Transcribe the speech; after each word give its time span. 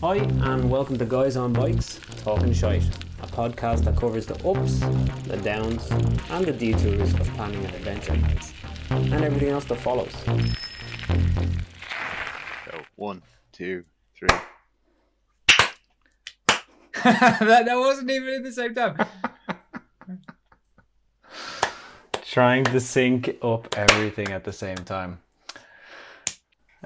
Hi, 0.00 0.16
and 0.16 0.68
welcome 0.68 0.98
to 0.98 1.04
Guys 1.04 1.36
on 1.36 1.52
Bikes 1.52 2.00
Talking 2.24 2.52
Shite, 2.52 2.82
a 3.22 3.28
podcast 3.28 3.84
that 3.84 3.96
covers 3.96 4.26
the 4.26 4.34
ups, 4.44 4.80
the 5.28 5.36
downs, 5.36 5.88
and 6.30 6.44
the 6.44 6.52
detours 6.52 7.14
of 7.14 7.28
planning 7.34 7.64
an 7.64 7.74
adventure 7.76 8.16
nights, 8.16 8.52
and 8.90 9.14
everything 9.14 9.50
else 9.50 9.64
that 9.66 9.78
follows. 9.78 10.12
So 12.64 12.82
one, 12.96 13.22
two, 13.52 13.84
three. 14.16 14.28
that, 17.04 17.66
that 17.66 17.76
wasn't 17.76 18.10
even 18.10 18.34
at 18.34 18.42
the 18.42 18.52
same 18.52 18.74
time. 18.74 18.96
Trying 22.24 22.64
to 22.64 22.80
sync 22.80 23.38
up 23.42 23.78
everything 23.78 24.30
at 24.30 24.42
the 24.42 24.52
same 24.52 24.78
time. 24.78 25.20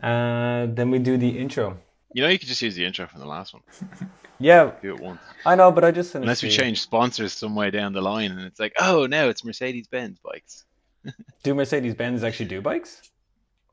Uh, 0.03 0.67
then 0.69 0.91
we 0.91 0.99
do 0.99 1.17
the 1.17 1.39
intro. 1.39 1.79
You 2.13 2.23
know, 2.23 2.29
you 2.29 2.39
could 2.39 2.49
just 2.49 2.63
use 2.63 2.75
the 2.75 2.85
intro 2.85 3.07
from 3.07 3.21
the 3.21 3.27
last 3.27 3.53
one. 3.55 3.63
Yeah, 4.39 4.73
Do 4.83 4.95
it 4.95 5.01
once. 5.01 5.21
I 5.47 5.55
know, 5.55 5.73
but 5.73 5.83
I 5.83 5.91
just 5.93 6.15
Unless 6.15 6.43
we 6.43 6.51
change 6.51 6.83
sponsors 6.83 7.33
some 7.33 7.55
way 7.55 7.71
down 7.71 7.95
the 7.95 8.03
line, 8.03 8.33
and 8.33 8.43
it's 8.43 8.61
like, 8.61 8.75
oh, 8.79 9.07
now 9.07 9.29
it's 9.29 9.43
Mercedes 9.45 9.87
Benz 9.87 10.19
bikes. 10.23 10.65
Do 11.43 11.55
Mercedes 11.55 11.95
Benz 11.95 12.23
actually 12.23 12.47
do 12.51 12.61
bikes? 12.61 13.01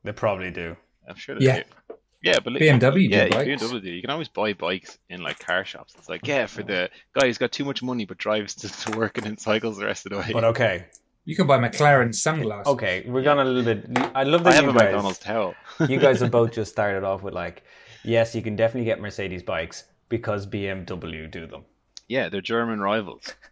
They 0.04 0.12
probably 0.12 0.50
do. 0.50 0.74
I'm 1.06 1.16
sure 1.16 1.38
they 1.38 1.44
Yeah. 1.44 1.56
do. 1.88 1.94
Yeah, 2.22 2.38
but 2.42 2.54
like, 2.54 2.62
BMW 2.62 2.94
do 3.10 3.16
yeah, 3.16 3.28
bikes. 3.28 3.62
BMW 3.62 3.82
do. 3.82 3.90
You 3.90 4.00
can 4.00 4.08
always 4.08 4.28
buy 4.28 4.54
bikes 4.54 4.96
in 5.10 5.22
like 5.22 5.38
car 5.38 5.66
shops. 5.66 5.94
It's 5.98 6.08
like, 6.08 6.26
yeah, 6.26 6.46
for 6.46 6.62
the 6.62 6.88
guy 7.12 7.26
who's 7.26 7.36
got 7.36 7.52
too 7.52 7.66
much 7.66 7.82
money 7.82 8.06
but 8.06 8.16
drives 8.16 8.54
to, 8.54 8.68
to 8.90 8.96
work 8.96 9.18
and 9.18 9.26
then 9.26 9.36
cycles 9.36 9.76
the 9.76 9.84
rest 9.84 10.06
of 10.06 10.12
the 10.12 10.18
way. 10.18 10.30
But 10.32 10.44
okay, 10.44 10.86
You 11.24 11.34
can 11.36 11.46
buy 11.46 11.58
McLaren 11.58 12.14
sunglasses. 12.14 12.70
okay, 12.72 13.04
we're 13.06 13.22
gone 13.22 13.38
a 13.38 13.44
little 13.44 13.62
bit. 13.62 13.86
I 14.14 14.24
love 14.24 14.44
that 14.44 14.50
I 14.54 14.60
that 14.60 14.64
have 14.64 14.64
you 14.64 14.70
a 14.70 14.74
guys. 14.74 14.82
McDonald's 14.84 15.18
towel. 15.18 15.54
you 15.88 15.98
guys 15.98 16.20
have 16.20 16.30
both 16.30 16.52
just 16.58 16.70
started 16.70 17.02
off 17.04 17.22
with 17.22 17.32
like, 17.34 17.62
yes, 18.04 18.34
you 18.34 18.42
can 18.42 18.56
definitely 18.56 18.84
get 18.84 19.00
Mercedes 19.00 19.42
bikes 19.42 19.84
because 20.08 20.46
BMW 20.46 21.30
do 21.30 21.46
them. 21.46 21.64
yeah, 22.08 22.28
they're 22.28 22.40
German 22.40 22.80
rivals. 22.80 23.34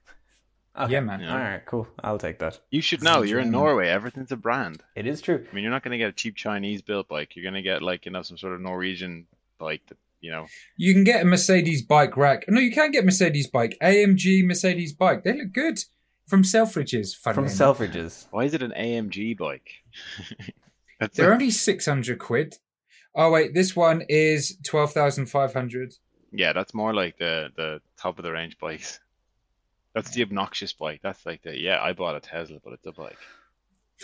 Okay. 0.74 0.94
Yeah, 0.94 1.00
man. 1.00 1.20
Yeah. 1.20 1.32
All 1.32 1.38
right, 1.38 1.66
cool. 1.66 1.86
I'll 2.02 2.16
take 2.16 2.38
that. 2.38 2.58
You 2.70 2.80
should 2.80 3.02
know. 3.02 3.20
You're 3.20 3.40
in 3.40 3.50
Norway. 3.50 3.88
Everything's 3.88 4.32
a 4.32 4.38
brand. 4.38 4.82
It 4.96 5.06
is 5.06 5.20
true. 5.20 5.46
I 5.50 5.54
mean, 5.54 5.64
you're 5.64 5.70
not 5.70 5.82
going 5.82 5.92
to 5.92 5.98
get 5.98 6.08
a 6.08 6.12
cheap 6.14 6.34
Chinese 6.34 6.80
built 6.80 7.08
bike. 7.08 7.36
You're 7.36 7.42
going 7.42 7.56
to 7.56 7.60
get 7.60 7.82
like 7.82 8.06
you 8.06 8.10
know 8.12 8.22
some 8.22 8.38
sort 8.38 8.54
of 8.54 8.62
Norwegian 8.62 9.26
bike 9.58 9.82
that 9.88 9.98
you 10.22 10.30
know. 10.30 10.46
You 10.78 10.94
can 10.94 11.04
get 11.04 11.20
a 11.20 11.24
Mercedes 11.26 11.82
bike 11.82 12.16
rack. 12.16 12.46
No, 12.48 12.58
you 12.58 12.72
can 12.72 12.90
get 12.90 13.04
Mercedes 13.04 13.48
bike. 13.48 13.76
AMG 13.82 14.46
Mercedes 14.46 14.94
bike. 14.94 15.24
They 15.24 15.34
look 15.36 15.52
good. 15.52 15.78
From 16.26 16.42
Selfridges, 16.42 17.14
From 17.16 17.38
enough. 17.38 17.52
Selfridges. 17.52 18.26
Why 18.30 18.44
is 18.44 18.54
it 18.54 18.62
an 18.62 18.72
AMG 18.76 19.36
bike? 19.36 19.68
That's 21.00 21.16
They're 21.16 21.26
like- 21.30 21.34
only 21.40 21.50
600 21.50 22.18
quid. 22.18 22.56
Oh, 23.14 23.30
wait. 23.30 23.52
This 23.54 23.76
one 23.76 24.02
is 24.08 24.56
12,500. 24.64 25.94
yeah, 26.32 26.52
that's 26.54 26.72
more 26.72 26.94
like 26.94 27.18
the 27.18 27.50
the 27.56 27.80
top 27.98 28.18
of 28.18 28.22
the 28.24 28.32
range 28.32 28.56
bikes. 28.58 29.00
That's 29.94 30.10
the 30.12 30.22
obnoxious 30.22 30.72
bike. 30.72 31.00
That's 31.02 31.26
like 31.26 31.42
the 31.42 31.58
yeah. 31.60 31.82
I 31.82 31.92
bought 31.92 32.16
a 32.16 32.20
Tesla, 32.20 32.58
but 32.64 32.72
it's 32.72 32.86
a 32.86 32.92
bike. 32.92 33.18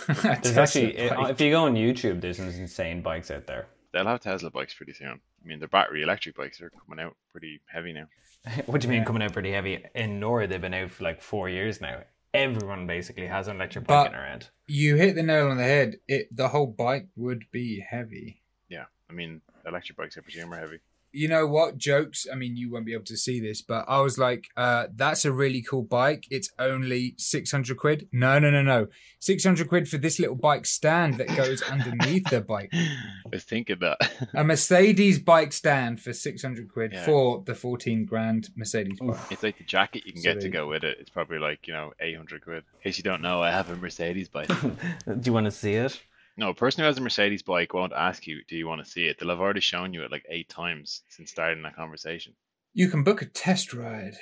There's 0.43 0.59
actually, 0.59 1.09
bike. 1.09 1.31
if 1.31 1.41
you 1.41 1.51
go 1.51 1.65
on 1.65 1.75
YouTube, 1.75 2.21
there's 2.21 2.37
some 2.37 2.49
insane 2.49 3.01
bikes 3.01 3.31
out 3.31 3.47
there. 3.47 3.67
They'll 3.93 4.07
have 4.07 4.21
Tesla 4.21 4.51
bikes 4.51 4.75
pretty 4.75 4.93
soon. 4.93 5.09
I 5.09 5.47
mean, 5.47 5.59
they're 5.59 5.69
battery 5.69 6.03
electric 6.03 6.37
bikes. 6.37 6.59
They're 6.59 6.71
coming 6.71 7.03
out 7.05 7.17
pretty 7.33 7.61
heavy 7.67 7.93
now. 7.93 8.07
What 8.67 8.81
do 8.81 8.87
you 8.87 8.91
mean 8.91 9.01
Yeah. 9.01 9.05
coming 9.07 9.23
out 9.23 9.33
pretty 9.33 9.53
heavy? 9.53 9.85
In 9.95 10.21
Norway, 10.21 10.47
they've 10.47 10.61
been 10.61 10.75
out 10.75 10.91
for 10.91 11.05
like 11.05 11.21
four 11.23 11.49
years 11.49 11.81
now. 11.81 12.03
Everyone 12.35 12.87
basically 12.87 13.27
has 13.27 13.49
an 13.49 13.57
electric 13.57 13.87
bike 13.87 14.07
But- 14.11 14.15
in 14.15 14.19
around. 14.21 14.51
You 14.67 14.97
hit 14.97 15.15
the 15.15 15.23
nail 15.23 15.49
on 15.49 15.57
the 15.57 15.65
head. 15.65 15.97
It 16.07 16.29
The 16.37 16.49
whole 16.49 16.67
bike 16.67 17.09
would 17.17 17.45
be 17.51 17.81
heavy. 17.81 18.43
Yeah, 18.69 18.85
I 19.09 19.15
mean, 19.15 19.41
electric 19.67 19.97
bikes 19.97 20.19
I 20.19 20.21
presume 20.21 20.53
are 20.53 20.59
heavy. 20.61 20.79
You 21.19 21.29
know 21.29 21.47
what 21.47 21.77
jokes 21.77 22.27
i 22.33 22.35
mean 22.37 22.57
you 22.57 22.71
won't 22.71 22.87
be 22.87 22.93
able 22.93 23.05
to 23.05 23.17
see 23.17 23.39
this 23.41 23.61
but 23.63 23.85
i 23.89 23.99
was 24.01 24.17
like 24.19 24.45
uh 24.57 24.87
that's 24.95 25.25
a 25.25 25.33
really 25.33 25.63
cool 25.63 25.83
bike 25.83 26.25
it's 26.31 26.51
only 26.59 27.15
600 27.19 27.77
quid 27.77 28.09
no 28.13 28.39
no 28.39 28.51
no 28.51 28.63
no 28.63 28.87
600 29.21 29.69
quid 29.69 29.89
for 29.89 29.99
this 29.99 30.19
little 30.19 30.37
bike 30.37 30.65
stand 30.67 31.15
that 31.19 31.29
goes 31.37 31.61
underneath 31.63 32.29
the 32.31 32.41
bike 32.41 32.71
I 32.73 33.29
was 33.33 33.45
thinking 33.45 33.79
that. 33.81 33.99
a 34.35 34.45
mercedes 34.45 35.19
bike 35.19 35.53
stand 35.53 36.01
for 36.01 36.13
600 36.13 36.73
quid 36.73 36.93
Yeah. 36.93 37.05
for 37.05 37.43
the 37.45 37.55
14 37.55 38.05
grand 38.05 38.51
mercedes 38.57 38.99
bike 39.01 39.17
It's 39.31 39.43
like 39.43 39.59
the 39.59 39.65
jacket 39.65 40.03
you 40.07 40.13
can 40.13 40.23
So 40.23 40.33
get 40.35 40.41
to 40.43 40.49
go 40.49 40.69
with 40.69 40.85
it. 40.85 40.99
It's 41.01 41.11
probably 41.11 41.39
like 41.39 41.67
you 41.67 41.73
know 41.75 41.93
800 42.01 42.45
quid. 42.45 42.57
In 42.59 42.83
case 42.85 42.97
you 42.99 43.05
don't 43.05 43.23
know, 43.23 43.43
I 43.43 43.51
have 43.51 43.69
a 43.71 43.77
Mercedes 43.77 44.29
bike. 44.29 44.49
Do 45.07 45.21
you 45.25 45.33
want 45.33 45.47
to 45.47 45.51
see 45.51 45.75
it? 45.75 46.01
No, 46.39 46.51
a 46.51 46.55
person 46.55 46.81
who 46.83 46.87
has 46.87 46.97
a 46.97 47.01
Mercedes 47.01 47.43
bike 47.43 47.75
won't 47.75 47.93
ask 47.93 48.27
you, 48.27 48.43
"Do 48.49 48.57
you 48.57 48.67
want 48.69 48.83
to 48.83 48.91
see 48.91 49.09
it?" 49.09 49.19
They'll 49.19 49.29
have 49.29 49.41
already 49.41 49.61
shown 49.61 49.93
you 49.93 50.05
it 50.05 50.13
like 50.13 50.25
eight 50.31 50.49
times 50.49 51.03
since 51.09 51.31
starting 51.31 51.63
that 51.65 51.77
conversation. 51.77 52.33
you 52.75 52.89
can 52.89 53.03
book 53.03 53.21
a 53.23 53.27
test 53.27 53.75
ride 53.75 54.15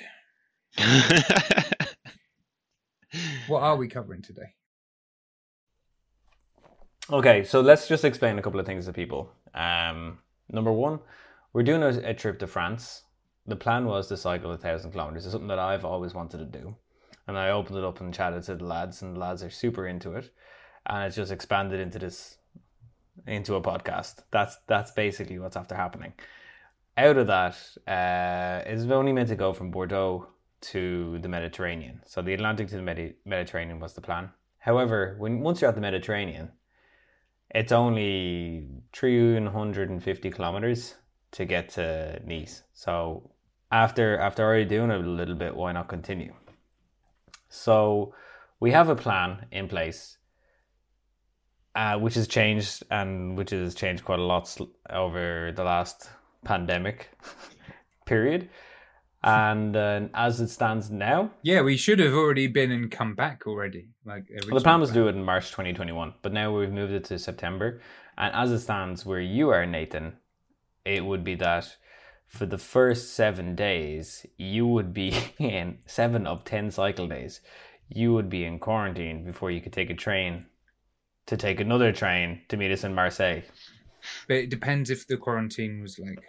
what 3.47 3.61
are 3.61 3.75
we 3.77 3.87
covering 3.87 4.21
today 4.21 4.53
Okay, 7.09 7.43
so 7.45 7.61
let's 7.61 7.87
just 7.87 8.03
explain 8.03 8.37
a 8.37 8.41
couple 8.41 8.59
of 8.59 8.65
things 8.65 8.85
to 8.85 8.91
people. 8.93 9.31
Um, 9.53 10.17
number 10.49 10.73
one, 10.73 10.99
we're 11.53 11.63
doing 11.63 11.81
a, 11.81 12.09
a 12.09 12.13
trip 12.13 12.37
to 12.39 12.47
France. 12.47 13.03
The 13.45 13.55
plan 13.55 13.85
was 13.85 14.07
to 14.07 14.17
cycle 14.17 14.51
a 14.51 14.57
thousand 14.57 14.91
kilometers. 14.91 15.25
It's 15.25 15.31
something 15.31 15.47
that 15.47 15.57
I've 15.59 15.85
always 15.85 16.13
wanted 16.13 16.39
to 16.39 16.59
do, 16.59 16.75
and 17.25 17.37
I 17.37 17.49
opened 17.49 17.77
it 17.77 17.85
up 17.85 18.01
and 18.01 18.13
chatted 18.13 18.43
to 18.43 18.55
the 18.55 18.65
lads, 18.65 19.01
and 19.01 19.15
the 19.15 19.19
lads 19.19 19.41
are 19.41 19.49
super 19.49 19.87
into 19.87 20.15
it, 20.15 20.31
and 20.87 21.05
it's 21.05 21.15
just 21.15 21.31
expanded 21.31 21.79
into 21.79 21.99
this, 21.99 22.37
into 23.25 23.55
a 23.55 23.61
podcast. 23.61 24.23
That's 24.31 24.57
that's 24.67 24.91
basically 24.91 25.39
what's 25.39 25.57
after 25.57 25.75
happening. 25.75 26.13
Out 26.97 27.17
of 27.17 27.27
that, 27.27 27.55
uh, 27.87 28.63
it's 28.65 28.83
only 28.85 29.13
meant 29.13 29.29
to 29.29 29.35
go 29.35 29.53
from 29.53 29.69
Bordeaux 29.69 30.27
to 30.59 31.19
the 31.19 31.29
Mediterranean. 31.29 32.01
So 32.05 32.21
the 32.21 32.33
Atlantic 32.33 32.69
to 32.69 32.75
the 32.75 32.81
Medi- 32.81 33.15
Mediterranean 33.25 33.79
was 33.79 33.93
the 33.93 34.01
plan. 34.01 34.31
However, 34.59 35.15
when 35.19 35.41
once 35.41 35.61
you're 35.61 35.69
at 35.69 35.75
the 35.75 35.81
Mediterranean, 35.81 36.51
it's 37.49 37.71
only 37.71 38.67
350 38.93 40.31
kilometers 40.31 40.95
to 41.31 41.45
get 41.45 41.69
to 41.69 42.19
Nice. 42.25 42.63
So 42.73 43.31
after 43.71 44.17
after 44.17 44.43
already 44.43 44.65
doing 44.65 44.91
a 44.91 44.97
little 44.97 45.35
bit, 45.35 45.55
why 45.55 45.71
not 45.71 45.87
continue? 45.87 46.33
So 47.49 48.13
we 48.59 48.71
have 48.71 48.89
a 48.89 48.95
plan 48.95 49.45
in 49.51 49.67
place, 49.67 50.16
uh, 51.77 51.95
which 51.99 52.15
has 52.15 52.27
changed 52.27 52.83
and 52.89 53.37
which 53.37 53.51
has 53.51 53.75
changed 53.75 54.03
quite 54.03 54.17
a 54.17 54.23
lot 54.23 54.47
sl- 54.47 54.73
over 54.89 55.51
the 55.55 55.63
last 55.63 56.09
pandemic 56.43 57.11
period. 58.05 58.49
And 59.23 59.75
uh, 59.75 60.07
as 60.13 60.41
it 60.41 60.47
stands 60.49 60.89
now, 60.89 61.31
yeah 61.43 61.61
we 61.61 61.77
should 61.77 61.99
have 61.99 62.13
already 62.13 62.47
been 62.47 62.71
and 62.71 62.89
come 62.89 63.13
back 63.13 63.45
already 63.45 63.89
like 64.05 64.23
well, 64.47 64.55
the 64.55 64.63
plan 64.63 64.79
was 64.79 64.89
to 64.89 64.95
do 64.95 65.07
it 65.07 65.15
in 65.15 65.23
March 65.23 65.49
2021, 65.51 66.15
but 66.23 66.33
now 66.33 66.51
we've 66.57 66.71
moved 66.71 66.93
it 66.93 67.03
to 67.05 67.19
September. 67.19 67.79
And 68.17 68.33
as 68.33 68.51
it 68.51 68.59
stands, 68.59 69.05
where 69.05 69.19
you 69.19 69.49
are, 69.49 69.65
Nathan, 69.67 70.17
it 70.83 71.05
would 71.05 71.23
be 71.23 71.35
that 71.35 71.77
for 72.27 72.47
the 72.47 72.57
first 72.57 73.13
seven 73.13 73.55
days, 73.55 74.25
you 74.35 74.65
would 74.65 74.93
be 74.93 75.13
in 75.37 75.77
seven 75.85 76.25
of 76.25 76.43
10 76.43 76.71
cycle 76.71 77.07
days, 77.07 77.41
you 77.87 78.13
would 78.13 78.29
be 78.29 78.45
in 78.45 78.57
quarantine 78.57 79.23
before 79.23 79.51
you 79.51 79.61
could 79.61 79.73
take 79.73 79.91
a 79.91 79.95
train 79.95 80.47
to 81.27 81.37
take 81.37 81.59
another 81.59 81.91
train 81.91 82.41
to 82.49 82.57
meet 82.57 82.71
us 82.71 82.83
in 82.83 82.95
Marseille. 82.95 83.41
But 84.27 84.37
it 84.37 84.49
depends 84.49 84.89
if 84.89 85.07
the 85.07 85.17
quarantine 85.17 85.81
was 85.81 85.99
like 85.99 86.19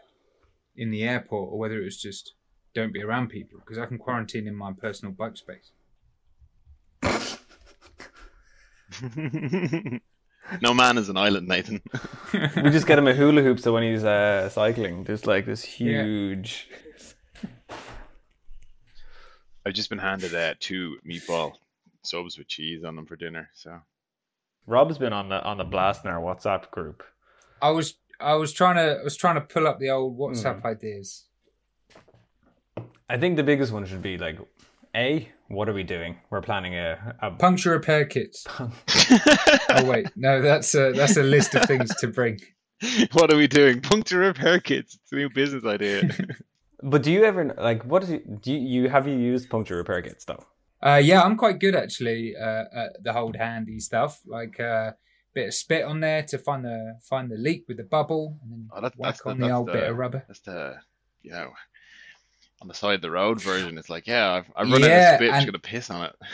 in 0.77 0.91
the 0.91 1.05
airport 1.05 1.53
or 1.53 1.59
whether 1.59 1.81
it 1.81 1.85
was 1.85 2.01
just 2.01 2.35
don't 2.75 2.93
be 2.93 3.03
around 3.03 3.29
people 3.29 3.59
because 3.61 3.79
I 3.79 3.87
can 3.87 3.99
quarantine 3.99 4.47
in 4.47 4.55
my 4.55 4.73
personal 4.73 5.13
bike 5.13 5.37
space. 5.37 5.71
no 10.63 10.75
man 10.75 10.99
is 10.99 11.09
an 11.09 11.17
island, 11.17 11.49
Nathan. 11.49 11.83
we 12.63 12.71
just 12.71 12.87
get 12.87 12.99
him 12.99 13.07
a 13.07 13.15
hula 13.15 13.43
hoop 13.43 13.61
so 13.61 13.73
when 13.73 13.83
he's 13.83 14.05
uh, 14.05 14.49
cycling, 14.49 15.05
there's 15.05 15.27
like 15.27 15.47
this 15.47 15.81
Yeah. 15.81 16.05
huge. 16.05 16.69
I've 19.67 19.75
just 19.75 19.91
been 19.91 19.99
handed 19.99 20.35
uh, 20.35 20.55
two 20.59 20.97
meatball 21.07 21.53
subs 22.03 22.39
with 22.39 22.49
cheese 22.49 22.85
on 22.85 22.97
them 22.97 23.07
for 23.07 23.17
dinner. 23.17 23.51
So 23.55 23.79
Rob's 24.69 24.99
been 24.99 25.15
on 25.15 25.31
the 25.31 25.43
on 25.43 25.57
the 25.57 25.65
blast 25.65 26.05
in 26.05 26.11
our 26.11 26.21
WhatsApp 26.21 26.71
group. 26.71 27.03
I 27.63 27.71
was 27.71 27.95
I 28.21 28.35
was 28.35 28.53
trying 28.53 28.77
to 28.77 29.01
I 29.01 29.03
was 29.03 29.17
trying 29.17 29.37
to 29.37 29.41
pull 29.41 29.67
up 29.67 29.79
the 29.79 29.89
old 29.89 30.19
WhatsApp 30.19 30.61
hmm. 30.61 30.67
ideas. 30.67 31.25
I 33.09 33.17
think 33.17 33.37
the 33.37 33.43
biggest 33.43 33.73
one 33.73 33.87
should 33.87 34.03
be 34.03 34.19
like, 34.19 34.39
A, 34.95 35.29
what 35.49 35.71
are 35.71 35.73
we 35.73 35.85
doing? 35.85 36.19
We're 36.29 36.43
planning 36.43 36.75
a, 36.75 37.17
a 37.23 37.31
Puncture 37.31 37.71
repair 37.71 38.05
kits. 38.05 38.47
oh 38.59 39.85
wait, 39.85 40.09
no, 40.17 40.43
that's 40.43 40.75
a 40.75 40.93
that's 40.93 41.17
a 41.17 41.23
list 41.23 41.55
of 41.55 41.65
things 41.65 41.95
to 41.97 42.07
bring. 42.09 42.39
what 43.13 43.33
are 43.33 43.39
we 43.39 43.47
doing? 43.47 43.81
Puncture 43.81 44.19
repair 44.19 44.61
kits. 44.61 44.99
It's 45.03 45.13
a 45.13 45.17
new 45.17 45.31
business 45.31 45.65
idea. 45.65 46.11
But 46.81 47.03
do 47.03 47.11
you 47.11 47.25
ever 47.25 47.57
like 47.59 47.85
what 47.85 48.05
is 48.05 48.11
it, 48.11 48.41
do 48.41 48.53
you, 48.53 48.83
you 48.83 48.89
have 48.89 49.09
you 49.09 49.17
used 49.17 49.51
puncture 49.51 49.77
repair 49.77 50.01
kits 50.01 50.25
though? 50.25 50.45
Uh, 50.81 51.01
yeah, 51.03 51.23
I'm 51.23 51.37
quite 51.37 51.59
good 51.59 51.75
actually 51.75 52.35
uh, 52.37 52.65
at 52.73 53.03
the 53.03 53.13
hold 53.13 53.37
handy 53.37 53.81
stuff. 53.81 54.21
Like 54.27 54.61
uh, 54.61 54.93
bit 55.35 55.49
of 55.49 55.55
spit 55.55 55.85
on 55.85 56.01
there 56.01 56.23
to 56.25 56.39
find 56.39 56.65
the 56.65 56.99
find 57.03 57.31
the 57.31 57.37
leak 57.37 57.65
with 57.69 57.77
the 57.77 57.85
bubble, 57.85 58.39
and 58.43 58.53
then 58.53 58.69
Oh, 58.73 58.81
that, 58.81 58.97
whack 58.97 59.15
that's 59.15 59.23
the, 59.23 59.31
on 59.31 59.39
the 59.39 59.47
that's 59.47 59.57
old 59.57 59.69
the, 59.69 59.73
bit 59.73 59.91
of 59.91 59.97
rubber. 59.97 60.25
That's 60.27 60.41
the 60.41 60.77
you 61.23 61.33
know 61.33 61.51
on 62.61 62.69
the 62.69 62.75
side 62.75 62.97
of 62.97 63.03
the 63.03 63.11
road 63.11 63.41
version. 63.41 63.79
It's 63.79 63.91
like 63.91 64.07
yeah, 64.07 64.33
I've, 64.33 64.47
I've 64.57 64.71
run 64.71 64.85
out 64.85 64.91
of 64.91 65.15
spit. 65.17 65.33
I'm 65.33 65.47
gonna 65.47 65.59
piss 65.59 65.91
on 65.91 66.07
it. 66.07 66.17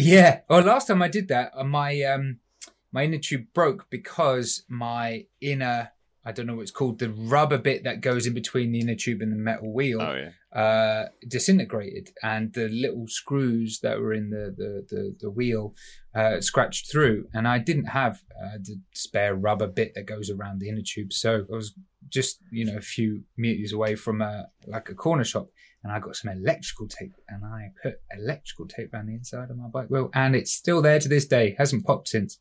Yeah. 0.00 0.42
Well, 0.48 0.60
last 0.60 0.86
time 0.86 1.02
I 1.02 1.08
did 1.08 1.26
that, 1.26 1.50
uh, 1.56 1.64
my 1.64 2.00
um 2.02 2.38
my 2.92 3.02
inner 3.02 3.18
tube 3.18 3.46
broke 3.52 3.90
because 3.90 4.62
my 4.68 5.26
inner 5.40 5.90
I 6.28 6.32
don't 6.32 6.46
know 6.46 6.56
what 6.56 6.62
it's 6.62 6.70
called 6.80 6.98
the 6.98 7.10
rubber 7.10 7.58
bit 7.58 7.84
that 7.84 8.02
goes 8.02 8.26
in 8.26 8.34
between 8.34 8.72
the 8.72 8.80
inner 8.80 8.94
tube 8.94 9.22
and 9.22 9.32
the 9.32 9.36
metal 9.50 9.72
wheel 9.72 10.00
Oh 10.02 10.14
yeah. 10.14 10.60
uh, 10.62 11.08
disintegrated, 11.26 12.10
and 12.22 12.52
the 12.52 12.68
little 12.68 13.06
screws 13.08 13.80
that 13.84 13.98
were 14.00 14.12
in 14.12 14.26
the 14.30 14.44
the 14.60 14.70
the, 14.90 15.02
the 15.22 15.30
wheel 15.30 15.74
uh, 16.14 16.40
scratched 16.40 16.84
through. 16.92 17.18
And 17.32 17.48
I 17.48 17.58
didn't 17.58 17.86
have 18.02 18.14
uh, 18.42 18.58
the 18.62 18.76
spare 18.92 19.34
rubber 19.34 19.68
bit 19.68 19.92
that 19.94 20.06
goes 20.14 20.28
around 20.30 20.60
the 20.60 20.68
inner 20.68 20.82
tube, 20.84 21.12
so 21.12 21.30
I 21.52 21.56
was 21.56 21.74
just 22.16 22.40
you 22.52 22.64
know 22.66 22.76
a 22.76 22.82
few 22.96 23.22
meters 23.36 23.72
away 23.72 23.94
from 23.94 24.20
a 24.20 24.34
like 24.66 24.88
a 24.90 24.94
corner 24.94 25.24
shop, 25.24 25.48
and 25.82 25.92
I 25.92 25.98
got 25.98 26.16
some 26.16 26.30
electrical 26.30 26.88
tape, 26.88 27.14
and 27.28 27.40
I 27.44 27.60
put 27.82 27.94
electrical 28.16 28.66
tape 28.66 28.92
around 28.92 29.06
the 29.06 29.14
inside 29.14 29.50
of 29.50 29.56
my 29.56 29.68
bike 29.68 29.88
wheel, 29.88 30.10
and 30.12 30.36
it's 30.36 30.52
still 30.52 30.82
there 30.82 31.00
to 31.00 31.08
this 31.08 31.26
day. 31.26 31.54
Hasn't 31.58 31.86
popped 31.86 32.08
since. 32.08 32.38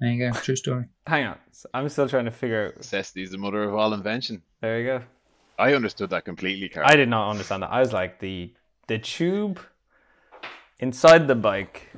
There 0.00 0.10
you 0.10 0.30
go, 0.30 0.38
true 0.38 0.56
story. 0.56 0.84
Hang 1.06 1.24
on, 1.26 1.38
I'm 1.72 1.88
still 1.88 2.08
trying 2.08 2.26
to 2.26 2.30
figure. 2.30 2.66
out... 2.68 2.76
Necessity's 2.76 3.30
the 3.30 3.38
mother 3.38 3.62
of 3.64 3.74
all 3.74 3.92
invention. 3.94 4.42
There 4.60 4.78
you 4.80 4.86
go. 4.86 5.02
I 5.58 5.72
understood 5.74 6.10
that 6.10 6.24
completely, 6.26 6.68
Carl. 6.68 6.86
I 6.86 6.96
did 6.96 7.08
not 7.08 7.30
understand 7.30 7.62
that. 7.62 7.70
I 7.70 7.80
was 7.80 7.92
like 7.92 8.20
the 8.20 8.52
the 8.88 8.98
tube 8.98 9.58
inside 10.78 11.26
the 11.28 11.34
bike. 11.34 11.88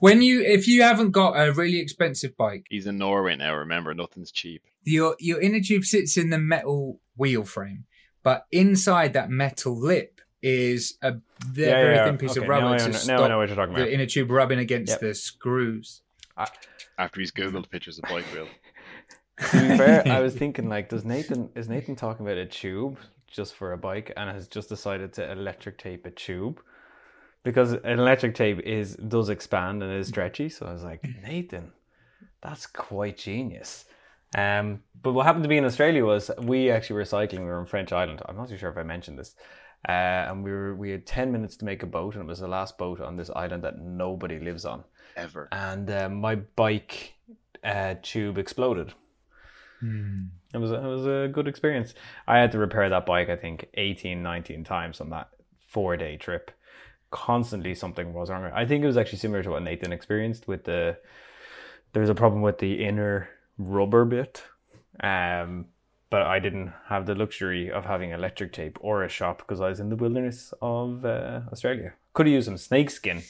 When 0.00 0.20
you 0.22 0.42
if 0.42 0.68
you 0.68 0.82
haven't 0.82 1.12
got 1.12 1.32
a 1.32 1.52
really 1.52 1.78
expensive 1.80 2.36
bike, 2.36 2.66
He's 2.68 2.86
in 2.86 2.98
Norway 2.98 3.36
now. 3.36 3.54
Remember, 3.54 3.94
nothing's 3.94 4.30
cheap. 4.30 4.62
your 4.84 5.16
your 5.18 5.40
inner 5.40 5.60
tube 5.60 5.84
sits 5.84 6.16
in 6.16 6.30
the 6.30 6.38
metal 6.38 7.00
wheel 7.16 7.44
frame, 7.44 7.84
but 8.22 8.46
inside 8.52 9.14
that 9.14 9.30
metal 9.30 9.74
lip 9.78 10.20
is 10.42 10.98
a 11.02 11.14
very, 11.46 11.70
very 11.94 12.06
thin 12.06 12.18
piece 12.18 12.32
Okay, 12.32 12.40
of 12.40 12.44
now 12.46 12.50
rubber 12.50 12.66
I, 12.74 12.78
to 12.78 12.84
under- 12.84 12.98
stop 12.98 13.18
now 13.18 13.24
I 13.24 13.28
know 13.28 13.38
what 13.38 13.48
you're 13.48 13.56
talking 13.56 13.74
about. 13.74 13.86
the 13.86 13.94
inner 13.94 14.06
tube 14.06 14.30
rubbing 14.30 14.58
against 14.58 14.92
Yep. 14.92 15.00
the 15.00 15.14
screws. 15.14 16.02
After 16.98 17.20
he's 17.20 17.32
googled 17.32 17.70
pictures 17.70 17.98
of 17.98 18.04
bike 18.04 18.24
wheel. 18.32 18.48
to 19.50 19.68
be 19.68 19.76
fair, 19.76 20.06
I 20.06 20.20
was 20.20 20.34
thinking 20.42 20.68
like, 20.68 20.88
does 20.88 21.04
Nathan 21.04 21.50
is 21.54 21.68
Nathan 21.68 21.96
talking 21.96 22.26
about 22.26 22.38
a 22.38 22.46
tube 22.46 22.98
just 23.26 23.54
for 23.54 23.72
a 23.72 23.78
bike 23.78 24.12
and 24.16 24.30
has 24.30 24.48
just 24.48 24.68
decided 24.68 25.12
to 25.14 25.30
electric 25.30 25.78
tape 25.78 26.06
a 26.06 26.10
tube? 26.10 26.60
Because 27.42 27.72
an 27.72 27.98
electric 27.98 28.34
tape 28.34 28.60
is 28.60 28.96
does 28.96 29.28
expand 29.28 29.82
and 29.82 29.92
is 29.92 30.08
stretchy. 30.08 30.48
So 30.48 30.66
I 30.66 30.72
was 30.72 30.82
like, 30.82 31.06
Nathan, 31.22 31.72
that's 32.40 32.66
quite 32.66 33.18
genius. 33.18 33.84
Um, 34.36 34.82
but 35.00 35.12
what 35.12 35.26
happened 35.26 35.44
to 35.44 35.48
be 35.48 35.56
in 35.56 35.64
Australia 35.64 36.04
was 36.04 36.30
we 36.42 36.70
actually 36.70 36.96
were 36.96 37.04
cycling. 37.04 37.42
We 37.42 37.48
were 37.48 37.60
in 37.60 37.66
French 37.66 37.92
Island. 37.92 38.20
I'm 38.26 38.36
not 38.36 38.48
too 38.48 38.56
sure 38.56 38.70
if 38.70 38.76
I 38.76 38.82
mentioned 38.82 39.18
this. 39.18 39.34
Uh, 39.88 39.92
and 40.28 40.42
we 40.42 40.50
were 40.50 40.74
we 40.74 40.90
had 40.90 41.06
ten 41.06 41.30
minutes 41.30 41.56
to 41.58 41.64
make 41.64 41.82
a 41.82 41.86
boat, 41.86 42.14
and 42.14 42.24
it 42.24 42.26
was 42.26 42.40
the 42.40 42.48
last 42.48 42.76
boat 42.76 43.00
on 43.00 43.16
this 43.16 43.30
island 43.30 43.62
that 43.62 43.78
nobody 43.78 44.40
lives 44.40 44.64
on. 44.64 44.84
Ever. 45.16 45.48
And 45.50 45.90
uh, 45.90 46.08
my 46.08 46.36
bike 46.36 47.14
uh, 47.64 47.94
tube 48.02 48.38
exploded. 48.38 48.92
Hmm. 49.80 50.26
It 50.54 50.58
was 50.58 50.70
a, 50.70 50.76
it 50.76 50.86
was 50.86 51.06
a 51.06 51.28
good 51.32 51.48
experience. 51.48 51.94
I 52.26 52.38
had 52.38 52.52
to 52.52 52.58
repair 52.58 52.88
that 52.88 53.06
bike 53.06 53.28
I 53.28 53.36
think 53.36 53.68
18 53.74 54.22
19 54.22 54.64
times 54.64 55.00
on 55.00 55.10
that 55.10 55.30
4 55.68 55.96
day 55.96 56.16
trip. 56.16 56.50
Constantly 57.10 57.74
something 57.74 58.12
was 58.12 58.30
wrong. 58.30 58.50
I 58.54 58.64
think 58.66 58.82
it 58.82 58.86
was 58.86 58.96
actually 58.96 59.18
similar 59.18 59.42
to 59.42 59.50
what 59.50 59.62
Nathan 59.62 59.92
experienced 59.92 60.48
with 60.48 60.64
the 60.64 60.98
there 61.92 62.00
was 62.00 62.10
a 62.10 62.14
problem 62.14 62.42
with 62.42 62.58
the 62.58 62.84
inner 62.84 63.28
rubber 63.58 64.04
bit. 64.04 64.44
Um 65.00 65.66
but 66.08 66.22
I 66.22 66.38
didn't 66.38 66.72
have 66.86 67.06
the 67.06 67.14
luxury 67.14 67.70
of 67.70 67.84
having 67.84 68.10
electric 68.10 68.52
tape 68.52 68.78
or 68.80 69.02
a 69.02 69.08
shop 69.08 69.38
because 69.38 69.60
I 69.60 69.68
was 69.68 69.80
in 69.80 69.88
the 69.88 69.96
wilderness 69.96 70.54
of 70.62 71.04
uh, 71.04 71.40
Australia. 71.50 71.94
Could 72.14 72.26
have 72.26 72.34
used 72.34 72.46
some 72.46 72.56
snakeskin. 72.56 73.22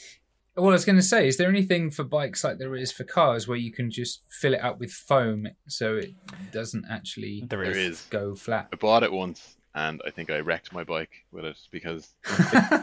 Well, 0.57 0.69
I 0.71 0.73
was 0.73 0.85
going 0.85 0.97
to 0.97 1.03
say, 1.03 1.29
is 1.29 1.37
there 1.37 1.49
anything 1.49 1.91
for 1.91 2.03
bikes 2.05 2.43
like 2.43 2.59
there 2.59 2.75
is 2.77 2.91
for 2.93 3.05
cars 3.05 3.47
where 3.47 3.59
you 3.59 3.71
can 3.73 3.91
just 3.91 4.23
fill 4.29 4.55
it 4.55 4.61
up 4.63 4.79
with 4.79 4.91
foam 4.91 5.49
so 5.69 5.97
it 5.97 6.13
doesn't 6.53 6.87
actually 6.91 7.45
There 7.49 7.63
There 7.63 7.71
is. 7.73 7.77
is. 7.77 8.07
go 8.11 8.35
flat? 8.35 8.69
I 8.73 8.77
bought 8.77 9.03
it 9.03 9.13
once, 9.13 9.57
and 9.75 10.01
I 10.07 10.11
think 10.11 10.31
I 10.31 10.39
wrecked 10.41 10.73
my 10.73 10.83
bike 10.85 11.11
with 11.31 11.45
it 11.45 11.59
because 11.71 12.09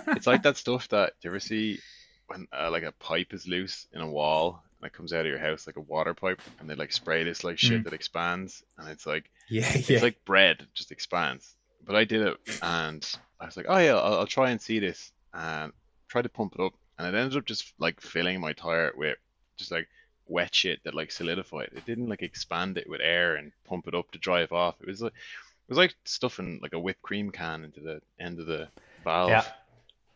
it's 0.09 0.27
like 0.27 0.43
that 0.43 0.57
stuff 0.57 0.87
that 0.89 1.13
do 1.21 1.27
you 1.27 1.31
ever 1.31 1.39
see 1.39 1.79
when 2.27 2.47
uh, 2.57 2.69
like 2.71 2.83
a 2.83 2.91
pipe 2.93 3.33
is 3.33 3.47
loose 3.47 3.87
in 3.91 4.01
a 4.01 4.07
wall 4.09 4.61
and 4.79 4.87
it 4.87 4.93
comes 4.93 5.11
out 5.13 5.21
of 5.21 5.27
your 5.27 5.39
house 5.39 5.65
like 5.67 5.77
a 5.77 5.81
water 5.81 6.13
pipe, 6.13 6.41
and 6.59 6.69
they 6.69 6.75
like 6.75 6.91
spray 6.91 7.23
this 7.23 7.43
like 7.43 7.57
shit 7.57 7.81
Mm. 7.81 7.83
that 7.85 7.93
expands, 7.93 8.63
and 8.77 8.87
it's 8.89 9.05
like 9.07 9.29
yeah, 9.49 9.69
it's 9.73 9.89
yeah. 9.89 9.99
like 10.01 10.23
bread, 10.25 10.61
it 10.61 10.67
just 10.73 10.91
expands. 10.91 11.55
But 11.85 11.95
I 11.95 12.03
did 12.05 12.21
it, 12.21 12.37
and 12.61 13.05
I 13.39 13.45
was 13.45 13.57
like, 13.57 13.65
oh 13.67 13.77
yeah, 13.77 13.95
I'll, 13.95 14.19
I'll 14.19 14.27
try 14.27 14.51
and 14.51 14.61
see 14.61 14.79
this, 14.79 15.11
and 15.33 15.71
try 16.07 16.21
to 16.21 16.29
pump 16.29 16.53
it 16.57 16.61
up, 16.61 16.73
and 17.03 17.15
it 17.15 17.19
ended 17.19 17.37
up 17.37 17.45
just 17.45 17.73
like 17.79 18.01
filling 18.01 18.39
my 18.39 18.53
tire 18.53 18.91
with 18.95 19.17
just 19.57 19.71
like 19.71 19.87
wet 20.27 20.53
shit 20.55 20.83
that 20.83 20.95
like 20.95 21.11
solidified. 21.11 21.69
It 21.75 21.85
didn't 21.85 22.09
like 22.09 22.21
expand 22.21 22.77
it 22.77 22.89
with 22.89 23.01
air 23.01 23.35
and 23.35 23.51
pump 23.65 23.87
it 23.87 23.95
up 23.95 24.11
to 24.11 24.19
drive 24.19 24.51
off. 24.51 24.75
It 24.81 24.87
was 24.87 25.01
like 25.01 25.13
it 25.13 25.69
was 25.69 25.77
like 25.77 25.95
stuffing 26.05 26.59
like 26.61 26.73
a 26.73 26.79
whipped 26.79 27.01
cream 27.01 27.31
can 27.31 27.63
into 27.63 27.79
the 27.79 28.01
end 28.19 28.39
of 28.39 28.45
the 28.45 28.67
valve, 29.03 29.29
Yeah. 29.29 29.45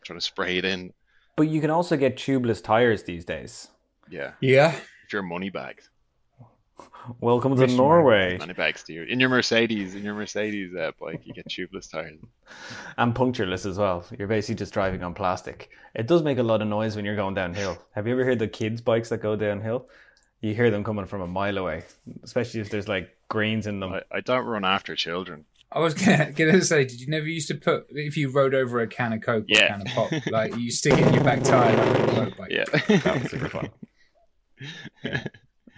trying 0.04 0.18
to 0.18 0.24
spray 0.24 0.58
it 0.58 0.64
in. 0.64 0.92
But 1.36 1.48
you 1.48 1.60
can 1.60 1.70
also 1.70 1.96
get 1.96 2.16
tubeless 2.16 2.62
tires 2.62 3.04
these 3.04 3.24
days. 3.24 3.68
Yeah, 4.10 4.32
yeah. 4.40 4.72
if 5.04 5.12
you're 5.12 5.22
money 5.22 5.50
bags, 5.50 5.88
Welcome 7.20 7.56
to 7.56 7.66
Norway. 7.66 8.36
money 8.38 8.52
bags 8.52 8.82
to 8.84 8.92
you 8.92 9.02
in 9.02 9.18
your 9.20 9.28
Mercedes, 9.28 9.94
in 9.94 10.02
your 10.04 10.14
Mercedes 10.14 10.74
uh, 10.74 10.92
bike, 11.00 11.20
you 11.24 11.32
get 11.32 11.48
tubeless 11.48 11.90
tires. 11.90 12.18
and 12.96 13.14
punctureless 13.14 13.64
as 13.66 13.78
well. 13.78 14.04
You're 14.18 14.28
basically 14.28 14.56
just 14.56 14.72
driving 14.72 15.02
on 15.02 15.14
plastic. 15.14 15.70
It 15.94 16.06
does 16.06 16.22
make 16.22 16.38
a 16.38 16.42
lot 16.42 16.62
of 16.62 16.68
noise 16.68 16.96
when 16.96 17.04
you're 17.04 17.16
going 17.16 17.34
downhill. 17.34 17.78
Have 17.94 18.06
you 18.06 18.12
ever 18.12 18.24
heard 18.24 18.38
the 18.38 18.48
kids' 18.48 18.80
bikes 18.80 19.08
that 19.08 19.22
go 19.22 19.36
downhill? 19.36 19.88
You 20.40 20.54
hear 20.54 20.70
them 20.70 20.84
coming 20.84 21.06
from 21.06 21.20
a 21.22 21.26
mile 21.26 21.58
away, 21.58 21.82
especially 22.22 22.60
if 22.60 22.70
there's 22.70 22.86
like 22.88 23.08
greens 23.28 23.66
in 23.66 23.80
them. 23.80 23.92
I, 23.94 24.02
I 24.12 24.20
don't 24.20 24.44
run 24.46 24.64
after 24.64 24.94
children. 24.94 25.44
I 25.72 25.80
was 25.80 25.94
gonna, 25.94 26.30
gonna 26.32 26.62
say, 26.62 26.84
did 26.84 27.00
you 27.00 27.08
never 27.08 27.26
used 27.26 27.48
to 27.48 27.54
put 27.54 27.86
if 27.90 28.16
you 28.16 28.30
rode 28.30 28.54
over 28.54 28.80
a 28.80 28.86
can 28.86 29.12
of 29.12 29.20
Coke 29.22 29.44
or 29.50 29.54
a 29.56 29.60
Yeah. 29.60 29.68
can 29.68 29.80
of 29.82 29.86
pop, 29.88 30.12
like 30.30 30.56
you 30.56 30.70
stick 30.70 30.92
it 30.94 31.00
in 31.06 31.12
your 31.14 31.24
back 31.24 31.42
tire 31.42 31.76
like 31.76 31.98
a 31.98 32.12
motorbike? 32.12 32.50
Yeah, 32.50 32.96
That 32.98 33.22
was 33.22 33.30
super 33.30 33.48
fun. 33.48 33.70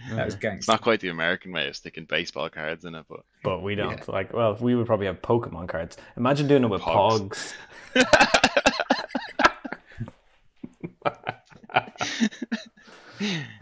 that 0.09 0.25
was 0.25 0.37
it's 0.41 0.67
not 0.67 0.81
quite 0.81 0.99
the 0.99 1.09
American 1.09 1.51
way 1.51 1.67
of 1.67 1.75
sticking 1.75 2.05
baseball 2.05 2.49
cards 2.49 2.85
in 2.85 2.95
it, 2.95 3.05
but 3.07 3.21
But 3.43 3.61
we 3.61 3.75
don't. 3.75 4.07
Like, 4.07 4.33
well, 4.33 4.57
we 4.59 4.75
would 4.75 4.85
probably 4.85 5.07
have 5.07 5.21
Pokemon 5.21 5.69
cards. 5.69 5.97
Imagine 6.17 6.47
doing 6.47 6.63
it 6.63 6.69
with 6.69 6.81
Pogs. 6.81 7.53
Pogs. 7.93 7.95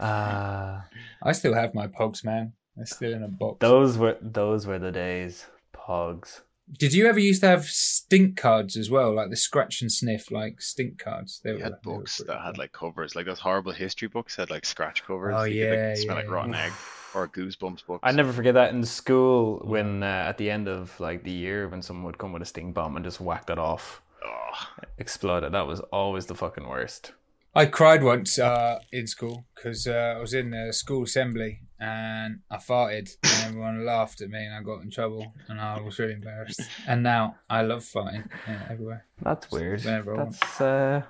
I 1.22 1.32
still 1.32 1.54
have 1.54 1.74
my 1.74 1.86
Pogs, 1.86 2.24
man. 2.24 2.52
They're 2.76 2.86
still 2.86 3.12
in 3.12 3.22
a 3.22 3.28
box. 3.28 3.58
those 3.60 3.98
were 3.98 4.16
those 4.20 4.66
were 4.66 4.78
the 4.78 4.92
days. 4.92 5.46
Pogs. 5.74 6.40
Did 6.78 6.92
you 6.92 7.06
ever 7.06 7.18
used 7.18 7.40
to 7.42 7.48
have 7.48 7.64
stink 7.64 8.36
cards 8.36 8.76
as 8.76 8.88
well, 8.90 9.14
like 9.14 9.30
the 9.30 9.36
scratch 9.36 9.82
and 9.82 9.90
sniff, 9.90 10.30
like 10.30 10.60
stink 10.60 10.98
cards? 10.98 11.40
They 11.42 11.52
we 11.52 11.58
were- 11.58 11.64
had 11.64 11.72
they 11.72 11.90
were 11.90 11.98
books 11.98 12.16
pretty 12.18 12.32
that 12.32 12.42
had 12.44 12.58
like 12.58 12.72
covers, 12.72 13.14
like 13.16 13.26
those 13.26 13.40
horrible 13.40 13.72
history 13.72 14.08
books 14.08 14.36
had 14.36 14.50
like 14.50 14.64
scratch 14.64 15.04
covers. 15.04 15.34
Oh, 15.36 15.44
you 15.44 15.66
could, 15.66 15.72
yeah, 15.78 15.88
like, 15.88 15.96
smell 15.98 16.16
like 16.16 16.30
rotten 16.30 16.54
egg 16.54 16.72
or 17.14 17.28
goosebumps 17.28 17.84
books. 17.86 18.00
I 18.02 18.12
never 18.12 18.32
forget 18.32 18.54
that 18.54 18.72
in 18.72 18.84
school 18.84 19.60
when 19.64 20.02
uh, 20.02 20.06
at 20.06 20.38
the 20.38 20.50
end 20.50 20.68
of 20.68 20.98
like 21.00 21.24
the 21.24 21.32
year 21.32 21.68
when 21.68 21.82
someone 21.82 22.04
would 22.04 22.18
come 22.18 22.32
with 22.32 22.42
a 22.42 22.46
sting 22.46 22.72
bomb 22.72 22.94
and 22.96 23.04
just 23.04 23.20
whack 23.20 23.46
that 23.46 23.58
off, 23.58 24.00
Oh, 24.24 24.66
exploded. 24.98 25.52
That 25.52 25.66
was 25.66 25.80
always 25.92 26.26
the 26.26 26.34
fucking 26.34 26.68
worst. 26.68 27.12
I 27.54 27.66
cried 27.66 28.04
once 28.04 28.38
uh, 28.38 28.78
in 28.92 29.08
school 29.08 29.46
because 29.56 29.86
uh, 29.88 30.14
I 30.16 30.20
was 30.20 30.32
in 30.34 30.54
a 30.54 30.72
school 30.72 31.02
assembly 31.02 31.62
and 31.80 32.40
I 32.50 32.58
farted 32.58 33.16
and 33.22 33.46
everyone 33.46 33.86
laughed 33.86 34.20
at 34.20 34.28
me 34.28 34.44
and 34.44 34.54
I 34.54 34.62
got 34.62 34.82
in 34.82 34.90
trouble 34.90 35.32
and 35.48 35.58
I 35.58 35.80
was 35.80 35.98
really 35.98 36.12
embarrassed. 36.12 36.60
And 36.86 37.02
now 37.02 37.36
I 37.48 37.62
love 37.62 37.82
farting 37.82 38.28
yeah, 38.46 38.66
everywhere. 38.70 39.06
That's 39.22 39.50
weird. 39.50 39.80
That's 39.80 40.60
uh, 40.60 41.02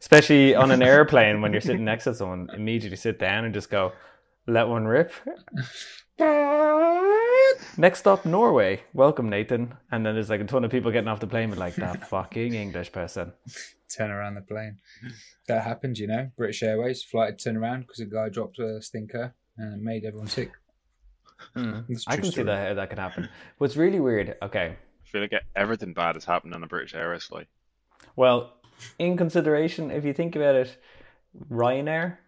especially 0.00 0.54
on 0.54 0.70
an 0.70 0.82
airplane 0.82 1.40
when 1.40 1.52
you're 1.52 1.62
sitting 1.62 1.84
next 1.84 2.04
to 2.04 2.14
someone. 2.14 2.50
Immediately 2.54 2.98
sit 2.98 3.18
down 3.18 3.46
and 3.46 3.54
just 3.54 3.70
go, 3.70 3.92
let 4.46 4.68
one 4.68 4.86
rip. 4.86 5.12
Next 7.76 8.00
stop, 8.00 8.26
Norway. 8.26 8.82
Welcome, 8.92 9.28
Nathan. 9.28 9.74
And 9.90 10.04
then 10.04 10.14
there's 10.14 10.30
like 10.30 10.40
a 10.40 10.44
ton 10.44 10.64
of 10.64 10.70
people 10.70 10.90
getting 10.90 11.08
off 11.08 11.20
the 11.20 11.26
plane 11.26 11.48
with 11.48 11.58
like 11.58 11.76
that 11.76 12.08
fucking 12.10 12.52
English 12.52 12.92
person. 12.92 13.32
Turn 13.96 14.10
around 14.10 14.34
the 14.34 14.42
plane. 14.42 14.78
That 15.46 15.62
happened, 15.62 15.96
you 15.98 16.08
know. 16.08 16.30
British 16.36 16.62
Airways 16.62 17.02
flight 17.04 17.30
had 17.30 17.38
turned 17.38 17.56
around 17.56 17.82
because 17.82 18.00
a 18.00 18.04
guy 18.04 18.28
dropped 18.28 18.58
a 18.58 18.82
stinker 18.82 19.34
and 19.58 19.74
it 19.74 19.80
made 19.82 20.04
everyone 20.04 20.28
sick. 20.28 20.52
Hmm. 21.54 21.80
It's 21.88 22.06
a 22.06 22.10
I 22.10 22.14
true 22.14 22.22
can 22.22 22.24
see 22.24 22.30
story. 22.32 22.46
that 22.46 22.74
that 22.74 22.90
could 22.90 22.98
happen. 22.98 23.28
What's 23.58 23.76
really 23.76 24.00
weird, 24.00 24.36
okay. 24.42 24.76
I 24.76 25.08
feel 25.10 25.20
like 25.20 25.32
everything 25.56 25.92
bad 25.92 26.16
has 26.16 26.24
happened 26.24 26.54
on 26.54 26.62
a 26.62 26.66
British 26.66 26.94
Airways 26.94 27.24
flight. 27.24 27.46
Well, 28.16 28.52
in 28.98 29.16
consideration, 29.16 29.90
if 29.90 30.04
you 30.04 30.12
think 30.12 30.36
about 30.36 30.54
it, 30.54 30.76
Ryanair, 31.50 32.18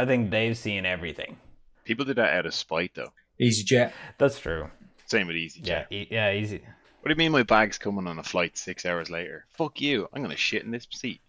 I 0.00 0.04
think 0.06 0.30
they've 0.30 0.56
seen 0.56 0.86
everything. 0.86 1.38
People 1.84 2.04
do 2.04 2.14
that 2.14 2.32
out 2.34 2.46
of 2.46 2.54
spite, 2.54 2.92
though. 2.94 3.12
EasyJet. 3.40 3.92
That's 4.18 4.38
true. 4.38 4.70
Same 5.06 5.26
with 5.26 5.36
EasyJet. 5.36 5.66
Yeah, 5.66 5.84
e- 5.90 6.08
yeah, 6.10 6.32
easy. 6.32 6.60
What 7.00 7.08
do 7.08 7.10
you 7.10 7.16
mean 7.16 7.32
my 7.32 7.44
bag's 7.44 7.78
coming 7.78 8.06
on 8.06 8.18
a 8.18 8.22
flight 8.22 8.58
six 8.58 8.84
hours 8.84 9.08
later? 9.10 9.46
Fuck 9.56 9.80
you. 9.80 10.08
I'm 10.12 10.20
going 10.22 10.30
to 10.30 10.36
shit 10.36 10.64
in 10.64 10.70
this 10.70 10.86
seat. 10.90 11.20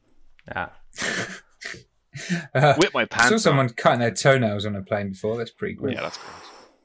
Yeah. 0.48 0.69
Uh, 2.54 2.74
With 2.78 2.94
my 2.94 3.08
I 3.12 3.28
saw 3.28 3.34
on. 3.36 3.40
someone 3.40 3.70
cutting 3.70 4.00
their 4.00 4.12
toenails 4.14 4.66
on 4.66 4.76
a 4.76 4.82
plane 4.82 5.12
before. 5.12 5.38
That's 5.38 5.52
pretty 5.52 5.76
great. 5.76 5.96
Yeah, 5.96 6.02
that's 6.04 6.18
gross. 6.18 6.34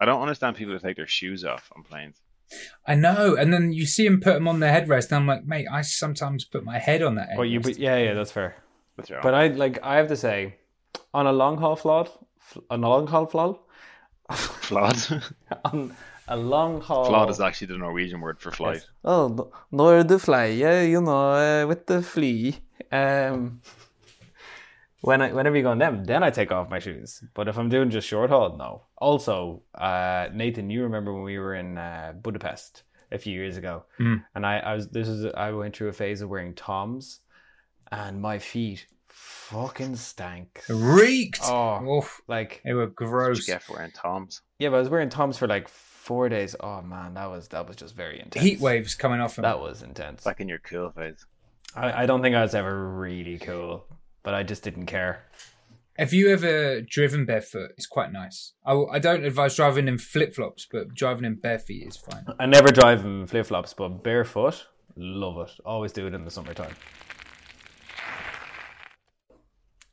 I 0.00 0.04
don't 0.04 0.20
understand 0.20 0.56
people 0.56 0.72
who 0.74 0.78
take 0.80 0.96
their 0.96 1.06
shoes 1.06 1.44
off 1.44 1.70
on 1.76 1.82
planes. 1.82 2.20
I 2.86 2.94
know. 2.94 3.36
And 3.36 3.52
then 3.52 3.72
you 3.72 3.86
see 3.86 4.04
them 4.06 4.20
put 4.20 4.34
them 4.34 4.46
on 4.48 4.60
their 4.60 4.72
headrest, 4.72 5.06
and 5.06 5.16
I'm 5.16 5.26
like, 5.26 5.44
mate, 5.46 5.66
I 5.70 5.82
sometimes 5.82 6.44
put 6.44 6.64
my 6.64 6.78
head 6.78 7.02
on 7.02 7.14
that. 7.16 7.30
Well, 7.36 7.46
you, 7.46 7.60
but 7.60 7.78
yeah, 7.78 7.96
yeah, 7.96 8.14
that's 8.14 8.30
fair. 8.32 8.56
That's 8.96 9.10
wrong. 9.10 9.20
But 9.22 9.34
I 9.34 9.48
like, 9.48 9.78
I 9.82 9.96
have 9.96 10.08
to 10.08 10.16
say, 10.16 10.56
on 11.12 11.26
a 11.26 11.32
long 11.32 11.56
haul 11.58 11.76
flawed, 11.76 12.10
on 12.70 12.84
a 12.84 12.88
long 12.88 13.06
haul 13.06 13.26
flawed, 13.26 13.58
Flawed. 14.32 15.22
on 15.64 15.94
a 16.28 16.36
long 16.36 16.80
haul. 16.80 17.06
Flawed 17.06 17.30
is 17.30 17.40
actually 17.40 17.68
the 17.68 17.78
Norwegian 17.78 18.20
word 18.20 18.40
for 18.40 18.50
flight. 18.52 18.86
Oh, 19.04 19.50
nor 19.72 20.02
the 20.04 20.18
fly, 20.18 20.46
yeah, 20.46 20.82
you 20.82 21.00
know, 21.00 21.32
uh, 21.32 21.66
with 21.66 21.86
the 21.86 22.02
flea. 22.02 22.56
Um, 22.92 23.60
when 25.08 25.20
I, 25.22 25.32
whenever 25.32 25.56
you 25.56 25.62
go 25.62 25.70
on 25.70 25.78
them, 25.78 26.04
then 26.04 26.22
I 26.22 26.30
take 26.30 26.50
off 26.52 26.70
my 26.70 26.78
shoes. 26.78 27.22
But 27.34 27.48
if 27.48 27.56
I'm 27.58 27.68
doing 27.68 27.90
just 27.90 28.08
short 28.08 28.30
haul, 28.30 28.56
no. 28.56 28.82
Also, 28.96 29.62
uh, 29.74 30.28
Nathan, 30.32 30.70
you 30.70 30.82
remember 30.84 31.12
when 31.12 31.24
we 31.24 31.38
were 31.38 31.54
in 31.54 31.76
uh, 31.78 32.12
Budapest 32.20 32.82
a 33.12 33.18
few 33.18 33.34
years 33.40 33.56
ago, 33.56 33.84
Mm. 34.00 34.24
and 34.34 34.44
I, 34.46 34.58
I 34.58 34.74
was 34.74 34.88
this 34.88 35.08
is 35.08 35.26
I 35.36 35.50
went 35.52 35.76
through 35.76 35.88
a 35.88 35.92
phase 35.92 36.20
of 36.22 36.28
wearing 36.30 36.54
Toms, 36.54 37.20
and 37.92 38.20
my 38.20 38.38
feet 38.38 38.86
fucking 39.06 39.96
stank. 39.96 40.62
reeked. 40.68 41.40
Oh, 41.44 41.98
Oof, 41.98 42.20
like 42.26 42.60
they 42.64 42.72
were 42.72 42.86
What 42.86 42.96
gross. 42.96 43.46
you 43.46 43.54
get 43.54 43.62
for 43.62 43.74
wearing 43.76 43.92
Toms? 43.92 44.42
yeah, 44.58 44.70
but 44.70 44.76
I 44.76 44.80
was 44.80 44.88
wearing 44.88 45.10
Toms 45.10 45.36
for 45.38 45.46
like 45.46 45.68
four 45.68 46.28
days. 46.28 46.56
Oh 46.58 46.82
man, 46.82 47.14
that 47.14 47.26
was 47.30 47.48
that 47.48 47.68
was 47.68 47.76
just 47.76 47.94
very 47.94 48.18
intense. 48.20 48.44
Heat 48.44 48.60
waves 48.60 48.94
coming 48.94 49.20
off 49.20 49.36
them. 49.36 49.42
That 49.42 49.60
was 49.60 49.82
intense. 49.82 50.24
Back 50.24 50.40
in 50.40 50.48
your 50.48 50.58
cool 50.60 50.90
phase. 50.90 51.24
I, 51.76 52.02
I 52.02 52.06
don't 52.06 52.22
think 52.22 52.34
I 52.36 52.42
was 52.42 52.54
ever 52.54 52.88
really 52.94 53.38
cool, 53.38 53.86
but 54.24 54.34
I 54.34 54.42
just 54.42 54.64
didn't 54.64 54.86
care. 54.86 55.22
Have 55.96 56.12
you 56.12 56.28
ever 56.32 56.80
driven 56.80 57.24
barefoot? 57.24 57.70
It's 57.76 57.86
quite 57.86 58.10
nice. 58.12 58.54
I, 58.66 58.72
I 58.90 58.98
don't 58.98 59.24
advise 59.24 59.54
driving 59.54 59.86
in 59.86 59.98
flip 59.98 60.34
flops, 60.34 60.66
but 60.68 60.92
driving 60.92 61.24
in 61.24 61.36
bare 61.36 61.60
feet 61.60 61.86
is 61.86 61.96
fine. 61.96 62.26
I 62.40 62.46
never 62.46 62.72
drive 62.72 63.04
in 63.04 63.28
flip 63.28 63.46
flops, 63.46 63.74
but 63.74 64.02
barefoot, 64.02 64.66
love 64.96 65.46
it. 65.46 65.54
Always 65.64 65.92
do 65.92 66.08
it 66.08 66.14
in 66.14 66.24
the 66.24 66.32
summertime. 66.32 66.74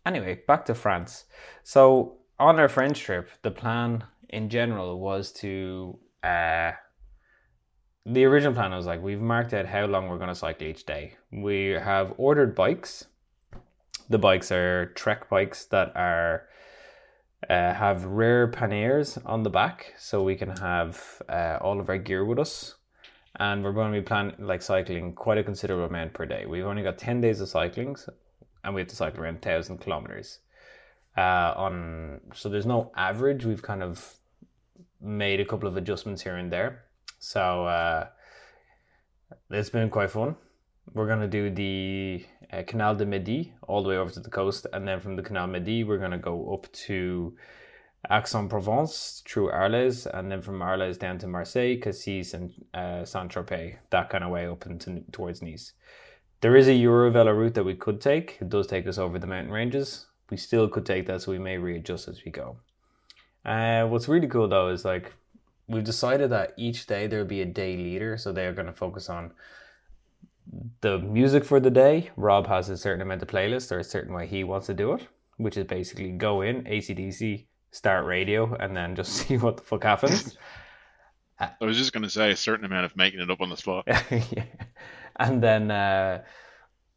Anyway, 0.03 0.41
back 0.47 0.65
to 0.65 0.73
France. 0.73 1.25
So 1.61 2.17
on 2.39 2.59
our 2.59 2.67
French 2.67 2.99
trip, 2.99 3.29
the 3.43 3.51
plan 3.51 4.05
in 4.29 4.49
general 4.49 4.99
was 4.99 5.31
to. 5.33 5.99
Uh, 6.23 6.71
the 8.03 8.25
original 8.25 8.53
plan 8.53 8.71
was 8.71 8.87
like 8.87 9.03
we've 9.03 9.21
marked 9.21 9.53
out 9.53 9.67
how 9.67 9.85
long 9.85 10.07
we're 10.07 10.17
going 10.17 10.29
to 10.29 10.35
cycle 10.35 10.65
each 10.65 10.87
day. 10.87 11.13
We 11.31 11.77
have 11.79 12.15
ordered 12.17 12.55
bikes. 12.55 13.05
The 14.11 14.19
bikes 14.19 14.51
are 14.51 14.87
Trek 14.87 15.29
bikes 15.29 15.63
that 15.67 15.95
are 15.95 16.43
uh, 17.49 17.73
have 17.73 18.03
rear 18.03 18.49
panniers 18.49 19.17
on 19.25 19.43
the 19.43 19.49
back, 19.49 19.93
so 19.97 20.21
we 20.21 20.35
can 20.35 20.49
have 20.57 21.21
uh, 21.29 21.59
all 21.61 21.79
of 21.79 21.87
our 21.87 21.97
gear 21.97 22.25
with 22.25 22.37
us. 22.37 22.75
And 23.37 23.63
we're 23.63 23.71
going 23.71 23.93
to 23.93 23.97
be 23.97 24.05
planning 24.05 24.35
like 24.37 24.61
cycling 24.61 25.13
quite 25.13 25.37
a 25.37 25.43
considerable 25.43 25.85
amount 25.85 26.11
per 26.11 26.25
day. 26.25 26.45
We've 26.45 26.65
only 26.65 26.83
got 26.83 26.97
ten 26.97 27.21
days 27.21 27.39
of 27.39 27.47
cycling, 27.47 27.95
and 28.65 28.75
we 28.75 28.81
have 28.81 28.89
to 28.89 28.97
cycle 28.97 29.23
around 29.23 29.41
thousand 29.41 29.77
kilometers. 29.77 30.39
Uh, 31.15 31.53
on 31.55 32.19
so 32.33 32.49
there's 32.49 32.65
no 32.65 32.91
average. 32.97 33.45
We've 33.45 33.61
kind 33.61 33.81
of 33.81 34.15
made 34.99 35.39
a 35.39 35.45
couple 35.45 35.69
of 35.69 35.77
adjustments 35.77 36.21
here 36.21 36.35
and 36.35 36.51
there. 36.51 36.83
So 37.19 37.65
uh, 37.65 38.07
it's 39.49 39.69
been 39.69 39.89
quite 39.89 40.11
fun. 40.11 40.35
We're 40.93 41.07
gonna 41.07 41.29
do 41.29 41.49
the 41.49 42.25
uh, 42.51 42.63
Canal 42.63 42.95
de 42.95 43.05
Midi 43.05 43.53
all 43.67 43.83
the 43.83 43.89
way 43.89 43.97
over 43.97 44.11
to 44.11 44.19
the 44.19 44.29
coast, 44.29 44.67
and 44.73 44.87
then 44.87 44.99
from 44.99 45.15
the 45.15 45.21
Canal 45.21 45.47
Midi, 45.47 45.83
we're 45.83 45.97
gonna 45.97 46.17
go 46.17 46.53
up 46.53 46.71
to 46.73 47.35
Aix-en-Provence 48.09 49.23
through 49.27 49.51
Arles, 49.51 50.07
and 50.07 50.31
then 50.31 50.41
from 50.41 50.61
Arles 50.61 50.97
down 50.97 51.17
to 51.19 51.27
Marseille, 51.27 51.77
Cassis, 51.77 52.33
and 52.33 52.51
uh, 52.73 53.05
Saint 53.05 53.31
Tropez. 53.31 53.75
That 53.91 54.09
kind 54.09 54.23
of 54.23 54.31
way 54.31 54.47
up 54.47 54.65
into 54.65 55.03
towards 55.11 55.41
Nice. 55.41 55.73
There 56.41 56.55
is 56.55 56.67
a 56.67 56.71
Eurovelo 56.71 57.37
route 57.37 57.53
that 57.53 57.63
we 57.63 57.75
could 57.75 58.01
take. 58.01 58.37
It 58.41 58.49
does 58.49 58.65
take 58.65 58.87
us 58.87 58.97
over 58.97 59.19
the 59.19 59.27
mountain 59.27 59.53
ranges. 59.53 60.07
We 60.31 60.37
still 60.37 60.67
could 60.67 60.85
take 60.85 61.05
that, 61.05 61.21
so 61.21 61.31
we 61.31 61.37
may 61.37 61.57
readjust 61.57 62.07
as 62.07 62.25
we 62.25 62.31
go. 62.31 62.57
Uh, 63.45 63.85
what's 63.85 64.07
really 64.07 64.27
cool 64.27 64.47
though 64.47 64.69
is 64.69 64.85
like 64.85 65.13
we've 65.67 65.83
decided 65.83 66.29
that 66.29 66.53
each 66.57 66.85
day 66.85 67.07
there'll 67.07 67.25
be 67.25 67.41
a 67.41 67.45
day 67.45 67.77
leader, 67.77 68.17
so 68.17 68.31
they're 68.31 68.53
going 68.53 68.67
to 68.67 68.73
focus 68.73 69.09
on 69.09 69.31
the 70.81 70.99
music 70.99 71.43
for 71.45 71.59
the 71.59 71.71
day. 71.71 72.11
Rob 72.15 72.47
has 72.47 72.69
a 72.69 72.77
certain 72.77 73.01
amount 73.01 73.21
of 73.21 73.27
playlist 73.27 73.71
or 73.71 73.79
a 73.79 73.83
certain 73.83 74.13
way 74.13 74.27
he 74.27 74.43
wants 74.43 74.67
to 74.67 74.73
do 74.73 74.93
it, 74.93 75.07
which 75.37 75.57
is 75.57 75.65
basically 75.65 76.11
go 76.11 76.41
in 76.41 76.63
ACDC, 76.63 77.45
start 77.71 78.05
radio, 78.05 78.55
and 78.55 78.75
then 78.75 78.95
just 78.95 79.11
see 79.27 79.37
what 79.37 79.57
the 79.57 79.63
fuck 79.63 79.83
happens. 79.83 80.37
I 81.39 81.65
was 81.65 81.77
just 81.77 81.91
going 81.91 82.03
to 82.03 82.09
say 82.09 82.31
a 82.31 82.35
certain 82.35 82.65
amount 82.65 82.85
of 82.85 82.95
making 82.95 83.19
it 83.19 83.31
up 83.31 83.41
on 83.41 83.49
the 83.49 83.57
spot. 83.57 83.85
yeah. 83.87 84.43
And 85.15 85.41
then 85.41 85.71
uh, 85.71 86.21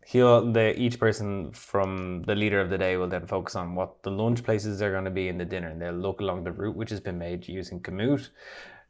he'll 0.05 0.53
the 0.53 0.79
each 0.79 0.99
person 0.99 1.53
from 1.53 2.23
the 2.23 2.35
leader 2.35 2.61
of 2.61 2.69
the 2.69 2.77
day 2.77 2.97
will 2.97 3.09
then 3.09 3.27
focus 3.27 3.57
on 3.57 3.75
what 3.75 4.03
the 4.03 4.11
lunch 4.11 4.43
places 4.45 4.83
are 4.83 4.93
going 4.93 5.05
to 5.05 5.11
be 5.11 5.29
in 5.29 5.39
the 5.39 5.45
dinner, 5.45 5.69
and 5.69 5.81
they'll 5.81 5.93
look 5.93 6.21
along 6.21 6.45
the 6.45 6.53
route 6.53 6.77
which 6.77 6.91
has 6.91 7.01
been 7.01 7.19
made 7.19 7.49
using 7.49 7.81
Komoot, 7.81 8.29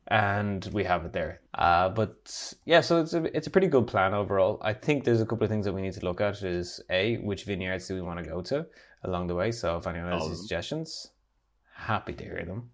and 0.09 0.69
we 0.73 0.85
have 0.85 1.05
it 1.05 1.13
there. 1.13 1.41
Uh, 1.55 1.89
but 1.89 2.55
yeah, 2.65 2.81
so 2.81 3.01
it's 3.01 3.15
a 3.15 3.25
it's 3.37 3.47
a 3.47 3.51
pretty 3.51 3.69
good 3.69 3.87
plan 3.87 4.15
overall. 4.15 4.59
I 4.63 4.73
think 4.73 5.05
there's 5.05 5.21
a 5.21 5.27
couple 5.27 5.45
of 5.45 5.51
things 5.51 5.65
that 5.65 5.73
we 5.73 5.83
need 5.83 5.95
to 5.95 6.05
look 6.05 6.21
at. 6.21 6.43
Is 6.43 6.81
a 6.91 7.17
which 7.17 7.45
vineyards 7.45 7.89
do 7.89 7.95
we 7.95 8.03
want 8.03 8.23
to 8.23 8.29
go 8.29 8.43
to 8.43 8.67
along 9.05 9.29
the 9.29 9.35
way? 9.35 9.51
So 9.53 9.77
if 9.79 9.87
anyone 9.87 10.13
has 10.13 10.27
any 10.27 10.35
suggestions, 10.35 11.11
happy 11.75 12.13
to 12.13 12.25
hear 12.25 12.45
them. 12.45 12.71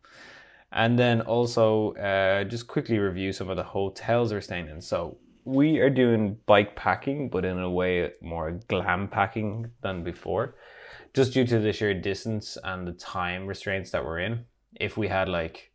And 0.72 0.98
then 0.98 1.20
also 1.22 1.94
uh, 1.94 2.44
just 2.44 2.68
quickly 2.68 2.98
review 2.98 3.32
some 3.32 3.48
of 3.50 3.56
the 3.56 3.64
hotels 3.64 4.32
we're 4.32 4.40
staying 4.40 4.68
in. 4.68 4.80
So 4.80 5.18
we 5.44 5.78
are 5.78 5.90
doing 5.90 6.38
bike 6.46 6.76
packing, 6.76 7.28
but 7.28 7.44
in 7.44 7.58
a 7.58 7.70
way 7.70 8.12
more 8.20 8.60
glam 8.68 9.08
packing 9.08 9.70
than 9.82 10.04
before, 10.04 10.54
just 11.12 11.32
due 11.32 11.46
to 11.46 11.58
the 11.58 11.72
sheer 11.72 11.94
distance 11.94 12.56
and 12.62 12.86
the 12.86 12.92
time 12.92 13.46
restraints 13.46 13.90
that 13.90 14.04
we're 14.04 14.20
in. 14.20 14.44
If 14.76 14.96
we 14.96 15.08
had 15.08 15.28
like 15.28 15.69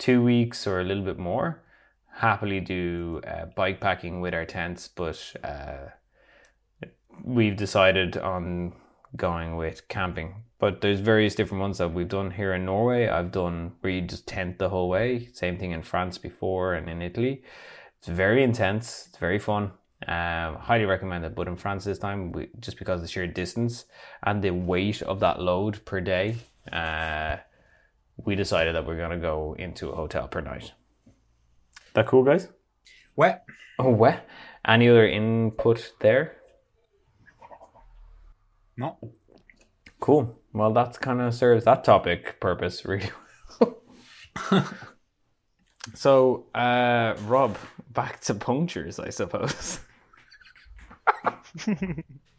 two 0.00 0.22
weeks 0.22 0.66
or 0.66 0.80
a 0.80 0.84
little 0.84 1.04
bit 1.04 1.18
more, 1.18 1.62
happily 2.14 2.58
do 2.58 3.20
uh, 3.26 3.44
bike 3.54 3.80
packing 3.80 4.20
with 4.20 4.34
our 4.34 4.44
tents, 4.46 4.88
but 4.88 5.36
uh, 5.44 5.90
we've 7.22 7.56
decided 7.56 8.16
on 8.16 8.72
going 9.16 9.56
with 9.56 9.86
camping. 9.88 10.42
But 10.58 10.80
there's 10.80 11.00
various 11.00 11.34
different 11.34 11.60
ones 11.60 11.78
that 11.78 11.92
we've 11.92 12.08
done 12.08 12.32
here 12.32 12.52
in 12.54 12.64
Norway. 12.64 13.08
I've 13.08 13.30
done 13.30 13.72
where 13.80 13.92
you 13.92 14.02
just 14.02 14.26
tent 14.26 14.58
the 14.58 14.68
whole 14.68 14.88
way. 14.88 15.28
Same 15.32 15.58
thing 15.58 15.70
in 15.70 15.82
France 15.82 16.18
before 16.18 16.74
and 16.74 16.88
in 16.88 17.00
Italy. 17.00 17.42
It's 17.98 18.08
very 18.08 18.42
intense. 18.42 19.06
It's 19.08 19.18
very 19.18 19.38
fun. 19.38 19.72
Um, 20.06 20.56
highly 20.56 20.84
recommend 20.84 21.24
it. 21.24 21.34
But 21.34 21.48
in 21.48 21.56
France 21.56 21.84
this 21.84 21.98
time, 21.98 22.32
we, 22.32 22.48
just 22.58 22.78
because 22.78 23.00
the 23.00 23.08
sheer 23.08 23.26
distance 23.26 23.86
and 24.22 24.42
the 24.42 24.50
weight 24.50 25.02
of 25.02 25.20
that 25.20 25.40
load 25.40 25.84
per 25.84 26.00
day, 26.00 26.36
uh, 26.72 27.36
we 28.24 28.34
decided 28.34 28.74
that 28.74 28.86
we're 28.86 28.98
gonna 28.98 29.18
go 29.18 29.54
into 29.58 29.90
a 29.90 29.96
hotel 29.96 30.28
per 30.28 30.40
night. 30.40 30.72
That 31.94 32.06
cool, 32.06 32.22
guys? 32.22 32.48
Wet. 33.16 33.44
Oh, 33.78 33.90
what? 33.90 34.26
Any 34.66 34.88
other 34.88 35.06
input 35.06 35.92
there? 36.00 36.36
No. 38.76 38.98
Cool. 39.98 40.38
Well, 40.52 40.72
that 40.72 41.00
kind 41.00 41.20
of 41.20 41.34
serves 41.34 41.64
that 41.64 41.84
topic 41.84 42.40
purpose 42.40 42.84
really. 42.86 43.10
well. 43.60 43.78
so, 45.94 46.46
uh, 46.54 47.14
Rob, 47.26 47.58
back 47.90 48.20
to 48.22 48.34
punctures, 48.34 48.98
I 48.98 49.10
suppose. 49.10 49.80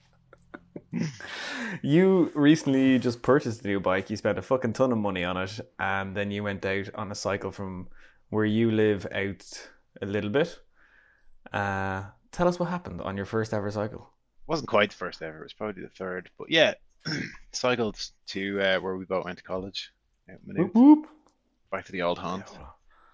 you 1.82 2.32
recently 2.36 3.00
just 3.00 3.22
purchased 3.22 3.64
a 3.64 3.68
new 3.68 3.80
bike. 3.80 4.10
You 4.10 4.18
spent 4.18 4.38
a 4.38 4.42
fucking 4.42 4.74
ton 4.74 4.92
of 4.92 4.98
money 4.98 5.24
on 5.24 5.38
it, 5.38 5.60
and 5.80 6.16
then 6.16 6.32
you 6.32 6.44
went 6.44 6.66
out 6.66 6.90
on 6.96 7.12
a 7.12 7.16
cycle 7.16 7.52
from 7.52 7.88
where 8.30 8.46
you 8.46 8.72
live 8.72 9.08
out 9.14 9.70
a 10.02 10.06
little 10.06 10.30
bit. 10.30 10.60
Uh, 11.52 12.04
tell 12.32 12.48
us 12.48 12.60
what 12.60 12.70
happened 12.70 13.02
on 13.02 13.18
your 13.18 13.26
first 13.26 13.54
ever 13.54 13.72
cycle. 13.72 14.12
wasn't 14.48 14.70
quite 14.70 14.92
the 14.92 14.96
first 14.96 15.22
ever. 15.22 15.40
It 15.40 15.44
was 15.44 15.54
probably 15.54 15.84
the 15.84 15.90
third. 15.90 16.30
But 16.38 16.50
yeah, 16.50 16.74
cycled 17.52 17.98
to 18.28 18.62
uh, 18.62 18.80
where 18.80 18.96
we 18.98 19.06
both 19.06 19.26
went 19.26 19.38
to 19.38 19.44
college. 19.44 19.92
Maynooth, 20.46 20.74
whoop. 20.74 21.08
back 21.72 21.86
to 21.86 21.92
the 21.92 22.04
old 22.04 22.18
haunt. 22.18 22.46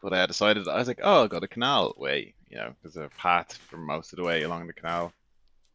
But 0.04 0.14
I 0.14 0.26
decided 0.26 0.68
I 0.68 0.78
was 0.78 0.88
like, 0.88 1.00
oh, 1.02 1.22
I'll 1.22 1.28
go 1.28 1.40
the 1.40 1.48
canal 1.48 1.94
way. 1.98 2.36
You 2.50 2.58
know, 2.58 2.74
there's 2.82 2.98
a 2.98 3.10
path 3.18 3.54
for 3.70 3.78
most 3.78 4.14
of 4.14 4.18
the 4.18 4.24
way 4.24 4.44
along 4.44 4.68
the 4.68 4.74
canal, 4.74 5.12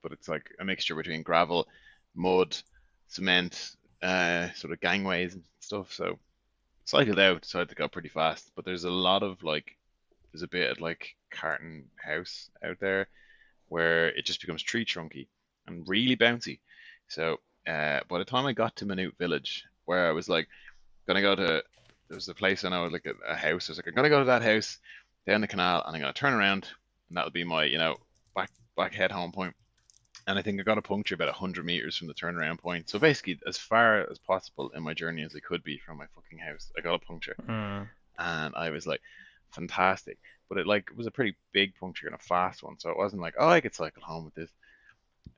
but 0.02 0.12
it's 0.12 0.28
like 0.28 0.50
a 0.60 0.64
mixture 0.64 0.94
between 0.94 1.22
gravel, 1.22 1.66
mud, 2.14 2.56
cement, 3.08 3.76
uh, 4.02 4.48
sort 4.54 4.72
of 4.72 4.80
gangways 4.80 5.34
and 5.34 5.42
stuff. 5.60 5.92
So 5.92 6.18
cycled 6.84 7.18
out, 7.18 7.42
decided 7.42 7.68
to 7.70 7.74
go 7.74 7.88
pretty 7.88 8.08
fast. 8.08 8.50
But 8.54 8.64
there's 8.64 8.84
a 8.84 8.90
lot 8.90 9.22
of 9.22 9.42
like, 9.42 9.76
there's 10.32 10.42
a 10.42 10.48
bit 10.48 10.70
of 10.70 10.80
like 10.80 11.14
Carton 11.30 11.84
House 11.96 12.50
out 12.64 12.78
there 12.80 13.08
where 13.68 14.08
it 14.08 14.26
just 14.26 14.40
becomes 14.40 14.62
tree 14.62 14.84
trunky 14.84 15.28
and 15.66 15.88
really 15.88 16.16
bouncy. 16.16 16.58
So 17.08 17.38
uh, 17.66 18.00
by 18.08 18.18
the 18.18 18.24
time 18.24 18.46
I 18.46 18.52
got 18.52 18.76
to 18.76 18.86
Minute 18.86 19.14
Village, 19.18 19.64
where 19.84 20.08
I 20.08 20.12
was 20.12 20.28
like, 20.28 20.48
gonna 21.06 21.22
go 21.22 21.34
to, 21.34 21.44
there 22.08 22.14
was 22.14 22.28
a 22.28 22.34
place 22.34 22.64
I 22.64 22.68
know, 22.68 22.86
like 22.86 23.06
a, 23.06 23.14
a 23.30 23.34
house. 23.34 23.68
I 23.68 23.72
was 23.72 23.78
like, 23.78 23.86
I'm 23.88 23.94
gonna 23.94 24.08
go 24.08 24.18
to 24.18 24.26
that 24.26 24.42
house 24.42 24.78
down 25.26 25.40
the 25.40 25.46
canal, 25.46 25.82
and 25.86 25.94
I'm 25.94 26.00
gonna 26.00 26.12
turn 26.12 26.34
around, 26.34 26.68
and 27.08 27.16
that'll 27.16 27.30
be 27.30 27.44
my, 27.44 27.64
you 27.64 27.78
know, 27.78 27.96
back 28.34 28.50
back 28.76 28.94
head 28.94 29.10
home 29.10 29.32
point. 29.32 29.54
And 30.26 30.38
I 30.38 30.42
think 30.42 30.60
I 30.60 30.62
got 30.62 30.78
a 30.78 30.82
puncture 30.82 31.14
about 31.14 31.28
100 31.28 31.64
meters 31.64 31.96
from 31.96 32.06
the 32.06 32.14
turnaround 32.14 32.58
point. 32.58 32.88
So 32.88 32.98
basically, 32.98 33.40
as 33.46 33.58
far 33.58 34.08
as 34.10 34.18
possible 34.18 34.70
in 34.74 34.82
my 34.82 34.94
journey 34.94 35.22
as 35.22 35.34
I 35.34 35.40
could 35.40 35.64
be 35.64 35.78
from 35.78 35.98
my 35.98 36.06
fucking 36.14 36.38
house, 36.38 36.70
I 36.76 36.80
got 36.80 36.94
a 36.94 36.98
puncture. 36.98 37.34
Mm. 37.46 37.88
And 38.18 38.54
I 38.54 38.70
was 38.70 38.86
like, 38.86 39.00
fantastic. 39.50 40.18
But 40.48 40.58
it 40.58 40.66
like 40.66 40.90
was 40.96 41.06
a 41.06 41.10
pretty 41.10 41.36
big 41.52 41.74
puncture 41.76 42.06
and 42.06 42.14
a 42.14 42.18
fast 42.18 42.62
one. 42.62 42.78
So 42.78 42.90
it 42.90 42.96
wasn't 42.96 43.22
like, 43.22 43.34
oh, 43.38 43.48
I 43.48 43.60
could 43.60 43.74
cycle 43.74 44.02
home 44.02 44.26
with 44.26 44.34
this. 44.34 44.50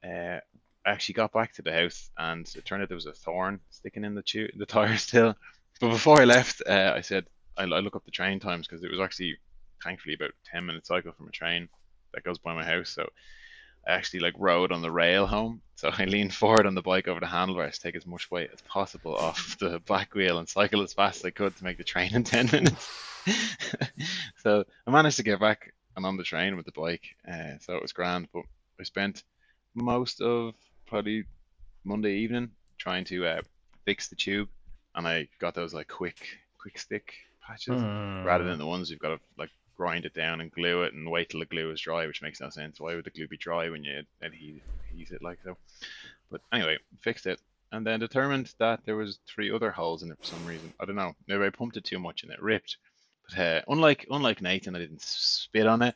Uh, 0.05 0.41
I 0.87 0.91
actually 0.91 1.15
got 1.15 1.33
back 1.33 1.55
to 1.55 1.63
the 1.63 1.73
house 1.73 2.11
and 2.19 2.51
it 2.55 2.65
turned 2.65 2.83
out 2.83 2.89
there 2.89 2.97
was 2.97 3.07
a 3.07 3.13
thorn 3.13 3.61
sticking 3.71 4.05
in 4.05 4.15
the 4.15 4.23
tu- 4.23 4.51
the 4.57 4.67
tire 4.67 4.97
still. 4.97 5.35
But 5.81 5.91
before 5.91 6.21
I 6.21 6.25
left, 6.25 6.63
uh, 6.67 6.93
I 6.95 7.01
said, 7.01 7.27
I, 7.57 7.63
I 7.63 7.81
look 7.81 7.97
up 7.97 8.05
the 8.05 8.11
train 8.11 8.39
times 8.39 8.67
because 8.67 8.85
it 8.85 8.91
was 8.91 9.01
actually, 9.01 9.39
thankfully, 9.83 10.15
about 10.15 10.33
10 10.51 10.67
minute 10.67 10.87
cycle 10.87 11.13
from 11.13 11.29
a 11.29 11.33
train 11.33 11.69
that 12.13 12.25
goes 12.25 12.39
by 12.39 12.55
my 12.55 12.65
house. 12.65 12.91
So 12.91 13.09
I 13.87 13.93
actually 13.93 14.21
like 14.21 14.35
rode 14.39 14.73
on 14.73 14.83
the 14.83 14.91
rail 14.91 15.27
home. 15.27 15.61
So 15.77 15.91
I 15.93 16.05
leaned 16.05 16.33
forward 16.35 16.67
on 16.67 16.75
the 16.75 16.83
bike 16.83 17.09
over 17.09 17.21
the 17.21 17.27
handlebars 17.27 17.77
to 17.77 17.83
take 17.83 17.97
as 17.97 18.07
much 18.07 18.31
weight 18.31 18.51
as 18.53 18.61
possible 18.63 19.15
off 19.17 19.59
the 19.61 19.81
back 19.81 20.15
wheel 20.15 20.39
and 20.39 20.49
cycle 20.49 20.83
as 20.83 20.93
fast 20.93 21.19
as 21.21 21.25
I 21.27 21.31
could 21.31 21.57
to 21.57 21.65
make 21.65 21.79
the 21.79 21.85
train 21.85 22.15
in 22.15 22.25
10 22.25 22.47
minutes. 22.53 22.91
so 24.37 24.65
I 24.87 24.91
managed 24.91 25.17
to 25.17 25.23
get 25.23 25.41
back 25.41 25.73
and 25.97 26.07
on 26.07 26.17
the 26.17 26.23
train 26.25 26.57
with 26.57 26.67
the 26.67 26.73
bike. 26.73 27.05
Uh, 27.31 27.59
so 27.61 27.75
it 27.77 27.83
was 27.83 27.93
grand. 27.93 28.29
But 28.33 28.45
I 28.81 28.85
spent 28.85 29.25
most 29.75 30.21
of 30.21 30.55
probably 30.87 31.25
Monday 31.85 32.15
evening 32.19 32.51
trying 32.79 33.05
to 33.07 33.27
uh, 33.27 33.43
fix 33.85 34.09
the 34.09 34.17
tube. 34.17 34.49
And 34.95 35.07
I 35.09 35.29
got 35.41 35.55
those 35.55 35.75
like 35.75 35.89
quick, 35.89 36.17
quick 36.59 36.79
stick 36.79 37.13
patches 37.47 37.75
Mm. 37.75 38.25
rather 38.25 38.45
than 38.45 38.59
the 38.59 38.67
ones 38.67 38.91
you've 38.91 39.01
got 39.01 39.09
to 39.17 39.21
like 39.37 39.51
grind 39.77 40.05
it 40.05 40.15
down 40.15 40.41
and 40.41 40.53
glue 40.53 40.83
it 40.83 40.95
and 40.95 41.11
wait 41.11 41.31
till 41.31 41.41
the 41.41 41.47
glue 41.47 41.71
is 41.71 41.81
dry, 41.81 42.07
which 42.07 42.23
makes 42.23 42.41
no 42.41 42.51
sense. 42.51 42.81
Why 42.81 42.95
would 42.95 43.05
the 43.05 43.11
glue 43.11 43.29
be 43.29 43.37
dry 43.37 43.69
when 43.71 43.85
you 43.85 44.03
adhe- 44.23 44.63
adhese 44.93 45.13
it 45.13 45.23
like 45.23 45.39
so? 45.45 45.57
But 46.31 46.41
anyway, 46.53 46.79
fixed 47.01 47.27
it 47.27 47.41
and 47.75 47.87
then 47.87 47.99
determined 48.01 48.55
that 48.59 48.81
there 48.85 48.97
was 48.97 49.19
three 49.27 49.51
other 49.51 49.73
holes 49.73 50.03
in 50.03 50.13
it 50.13 50.19
for 50.19 50.27
some 50.27 50.47
reason. 50.47 50.73
I 50.81 50.85
don't 50.85 50.95
know. 50.95 51.15
Maybe 51.27 51.45
I 51.45 51.51
pumped 51.51 51.77
it 51.77 51.85
too 51.85 51.99
much 51.99 52.23
and 52.23 52.33
it 52.33 52.41
ripped. 52.41 52.77
But 53.29 53.39
uh, 53.39 53.61
unlike 53.69 54.07
unlike 54.11 54.41
Nathan, 54.41 54.77
I 54.77 54.79
didn't 54.79 55.03
spit 55.03 55.67
on 55.67 55.83
it. 55.83 55.95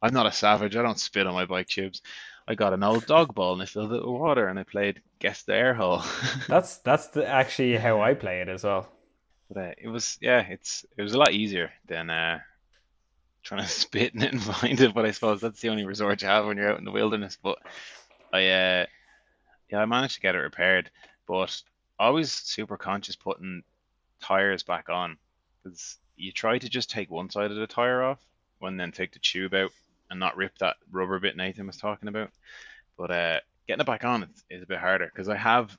I'm 0.00 0.14
not 0.14 0.26
a 0.26 0.32
savage. 0.32 0.76
I 0.76 0.82
don't 0.82 1.00
spit 1.00 1.26
on 1.26 1.34
my 1.34 1.46
bike 1.46 1.68
tubes. 1.68 2.02
I 2.46 2.54
got 2.54 2.74
an 2.74 2.84
old 2.84 3.06
dog 3.06 3.34
ball 3.34 3.54
and 3.54 3.62
I 3.62 3.66
filled 3.66 3.92
it 3.92 4.06
with 4.06 4.20
water 4.20 4.46
and 4.46 4.58
I 4.58 4.62
played 4.62 5.02
guess 5.18 5.42
the 5.42 5.54
air 5.54 5.74
hole. 5.74 6.02
That's 6.48 6.78
that's 6.78 7.08
the, 7.08 7.26
actually 7.26 7.76
how 7.76 8.00
I 8.00 8.14
play 8.14 8.40
it 8.40 8.48
as 8.48 8.62
well. 8.62 8.88
But 9.48 9.58
uh, 9.58 9.72
it 9.78 9.88
was 9.88 10.18
yeah, 10.20 10.40
it's 10.40 10.86
it 10.96 11.02
was 11.02 11.14
a 11.14 11.18
lot 11.18 11.32
easier 11.32 11.72
than 11.86 12.10
uh, 12.10 12.38
trying 13.46 13.62
to 13.62 13.68
spit 13.68 14.14
in 14.14 14.22
it 14.22 14.32
and 14.32 14.42
find 14.42 14.80
it. 14.80 14.94
But 14.94 15.06
I 15.06 15.12
suppose 15.12 15.40
that's 15.40 15.60
the 15.60 15.68
only 15.70 15.84
resort 15.84 16.22
you 16.22 16.28
have 16.28 16.46
when 16.46 16.56
you're 16.56 16.70
out 16.70 16.78
in 16.78 16.84
the 16.84 16.90
wilderness. 16.90 17.38
But 17.40 17.58
I 18.32 18.48
uh, 18.48 18.86
yeah, 19.70 19.78
I 19.78 19.86
managed 19.86 20.16
to 20.16 20.20
get 20.20 20.34
it 20.34 20.38
repaired, 20.38 20.90
but 21.26 21.62
always 21.98 22.32
super 22.32 22.76
conscious 22.76 23.16
putting 23.16 23.62
tires 24.20 24.62
back 24.62 24.88
on 24.88 25.16
because 25.62 25.96
you 26.16 26.32
try 26.32 26.58
to 26.58 26.68
just 26.68 26.90
take 26.90 27.10
one 27.10 27.30
side 27.30 27.50
of 27.50 27.56
the 27.56 27.66
tire 27.66 28.02
off 28.02 28.18
and 28.62 28.78
then 28.78 28.92
take 28.92 29.12
the 29.12 29.18
tube 29.18 29.54
out 29.54 29.70
and 30.10 30.20
not 30.20 30.36
rip 30.36 30.56
that 30.58 30.76
rubber 30.90 31.18
bit 31.18 31.36
Nathan 31.36 31.66
was 31.66 31.76
talking 31.76 32.08
about. 32.08 32.30
But 32.96 33.10
uh, 33.10 33.40
getting 33.66 33.80
it 33.80 33.86
back 33.86 34.04
on 34.04 34.22
is, 34.22 34.44
is 34.50 34.62
a 34.62 34.66
bit 34.66 34.78
harder 34.78 35.10
because 35.12 35.28
I 35.28 35.36
have 35.36 35.76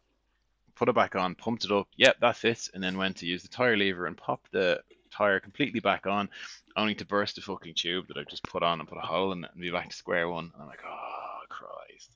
put 0.75 0.89
it 0.89 0.95
back 0.95 1.15
on, 1.15 1.33
pumped 1.35 1.65
it 1.65 1.71
up, 1.71 1.87
yep, 1.95 2.19
that 2.19 2.35
fits, 2.35 2.69
and 2.73 2.83
then 2.83 2.97
went 2.97 3.17
to 3.17 3.25
use 3.25 3.41
the 3.41 3.49
tire 3.49 3.75
lever 3.75 4.05
and 4.05 4.15
pop 4.15 4.41
the 4.51 4.81
tire 5.17 5.39
completely 5.39 5.79
back 5.79 6.05
on, 6.05 6.29
only 6.75 6.95
to 6.95 7.05
burst 7.05 7.35
the 7.35 7.41
fucking 7.41 7.73
tube 7.75 8.07
that 8.07 8.17
I've 8.17 8.27
just 8.27 8.43
put 8.43 8.63
on 8.63 8.79
and 8.79 8.87
put 8.87 8.97
a 8.97 9.01
hole 9.01 9.31
in 9.31 9.43
it 9.43 9.49
and 9.51 9.61
be 9.61 9.71
back 9.71 9.89
to 9.89 9.95
square 9.95 10.29
one. 10.29 10.51
And 10.53 10.61
I'm 10.61 10.67
like, 10.67 10.83
oh 10.87 11.39
Christ. 11.49 12.11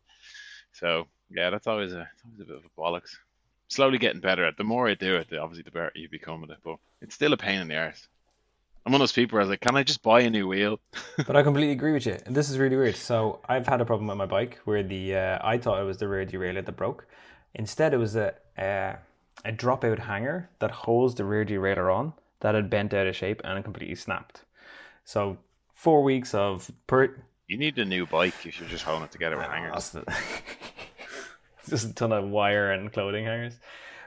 So 0.73 1.07
yeah, 1.29 1.49
that's 1.49 1.67
always 1.67 1.93
a, 1.93 2.07
always 2.25 2.41
a 2.41 2.45
bit 2.45 2.57
of 2.57 2.65
a 2.65 2.81
bollocks. 2.81 3.15
Slowly 3.67 3.97
getting 3.97 4.21
better 4.21 4.45
at. 4.45 4.57
The 4.57 4.63
more 4.63 4.87
I 4.87 4.95
do 4.95 5.15
it, 5.15 5.29
the 5.29 5.41
obviously 5.41 5.63
the 5.63 5.71
better 5.71 5.91
you 5.95 6.09
become 6.09 6.43
at 6.43 6.49
it. 6.49 6.57
But 6.63 6.77
it's 7.01 7.15
still 7.15 7.33
a 7.33 7.37
pain 7.37 7.61
in 7.61 7.67
the 7.67 7.77
arse. 7.77 8.07
I'm 8.85 8.91
one 8.91 8.99
of 8.99 9.03
those 9.03 9.11
people 9.11 9.35
where 9.35 9.41
I 9.41 9.45
was 9.45 9.49
like, 9.51 9.61
can 9.61 9.75
I 9.75 9.83
just 9.83 10.01
buy 10.01 10.21
a 10.21 10.29
new 10.29 10.47
wheel? 10.47 10.79
But 11.27 11.35
I 11.35 11.43
completely 11.43 11.71
agree 11.71 11.93
with 11.93 12.05
you. 12.05 12.17
And 12.25 12.35
this 12.35 12.49
is 12.49 12.57
really 12.57 12.75
weird. 12.75 12.95
So 12.95 13.39
I've 13.47 13.67
had 13.67 13.79
a 13.79 13.85
problem 13.85 14.07
with 14.07 14.17
my 14.17 14.25
bike 14.25 14.59
where 14.65 14.81
the 14.83 15.15
uh, 15.15 15.39
I 15.41 15.57
thought 15.57 15.79
it 15.79 15.85
was 15.85 15.97
the 15.97 16.07
rear 16.07 16.25
derailleur 16.25 16.65
that 16.65 16.75
broke. 16.75 17.05
Instead, 17.53 17.93
it 17.93 17.97
was 17.97 18.15
a 18.15 18.33
a, 18.57 18.97
a 19.45 19.51
dropout 19.51 19.99
hanger 19.99 20.49
that 20.59 20.71
holds 20.71 21.15
the 21.15 21.25
rear 21.25 21.45
derailleur 21.45 21.93
on 21.93 22.13
that 22.41 22.55
had 22.55 22.69
bent 22.69 22.93
out 22.93 23.07
of 23.07 23.15
shape 23.15 23.41
and 23.43 23.57
it 23.57 23.63
completely 23.63 23.95
snapped. 23.95 24.43
So 25.03 25.37
four 25.73 26.03
weeks 26.03 26.33
of 26.33 26.69
per. 26.87 27.23
You 27.47 27.57
need 27.57 27.77
a 27.79 27.85
new 27.85 28.05
bike 28.05 28.45
if 28.45 28.59
you're 28.59 28.69
just 28.69 28.83
holding 28.83 29.05
it 29.05 29.11
together 29.11 29.37
with 29.37 29.47
hangers. 29.47 29.95
Just 31.69 31.89
a 31.89 31.93
ton 31.93 32.11
of 32.11 32.27
wire 32.27 32.71
and 32.71 32.91
clothing 32.91 33.25
hangers. 33.25 33.59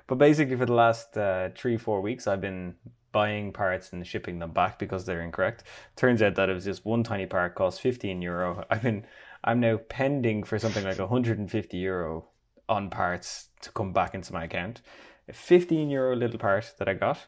But 0.07 0.17
basically, 0.17 0.57
for 0.57 0.67
the 0.67 0.75
last 0.75 1.17
uh, 1.17 1.51
three, 1.55 1.77
four 1.77 2.01
weeks, 2.01 2.27
I've 2.27 2.41
been 2.41 2.75
buying 3.13 3.53
parts 3.53 3.93
and 3.93 4.07
shipping 4.07 4.39
them 4.39 4.51
back 4.51 4.79
because 4.79 5.05
they're 5.05 5.23
incorrect. 5.23 5.63
Turns 5.95 6.21
out 6.21 6.35
that 6.35 6.51
it 6.51 6.55
was 6.55 6.65
just 6.65 6.85
one 6.85 7.05
tiny 7.05 7.27
part 7.27 7.55
cost 7.55 7.81
15 7.81 8.21
euro. 8.21 8.65
I've 8.71 8.83
been, 8.83 9.07
I'm 9.45 9.61
now 9.61 9.77
pending 9.77 10.43
for 10.43 10.59
something 10.59 10.85
like 10.85 10.99
150 10.99 11.77
euro 11.77 12.27
on 12.69 12.91
parts 12.91 13.49
to 13.61 13.71
come 13.71 13.93
back 13.93 14.15
into 14.15 14.33
my 14.33 14.45
account. 14.45 14.83
A 15.29 15.33
15 15.33 15.89
euro 15.91 16.17
little 16.17 16.39
part 16.39 16.75
that 16.79 16.89
I 16.89 16.95
got, 16.95 17.27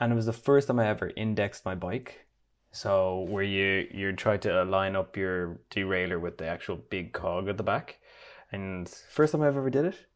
and 0.00 0.12
it 0.12 0.16
was 0.16 0.26
the 0.26 0.32
first 0.32 0.66
time 0.66 0.80
I 0.80 0.88
ever 0.88 1.12
indexed 1.16 1.64
my 1.64 1.74
bike. 1.74 2.26
So 2.72 3.26
where 3.28 3.42
you 3.42 3.86
you 3.92 4.12
try 4.12 4.36
to 4.38 4.64
line 4.64 4.96
up 4.96 5.16
your 5.16 5.60
derailleur 5.70 6.20
with 6.20 6.38
the 6.38 6.46
actual 6.46 6.76
big 6.76 7.12
cog 7.12 7.48
at 7.48 7.56
the 7.56 7.62
back, 7.62 7.98
and 8.50 8.88
first 8.88 9.32
time 9.32 9.42
I've 9.42 9.56
ever 9.56 9.70
did 9.70 9.84
it, 9.84 10.06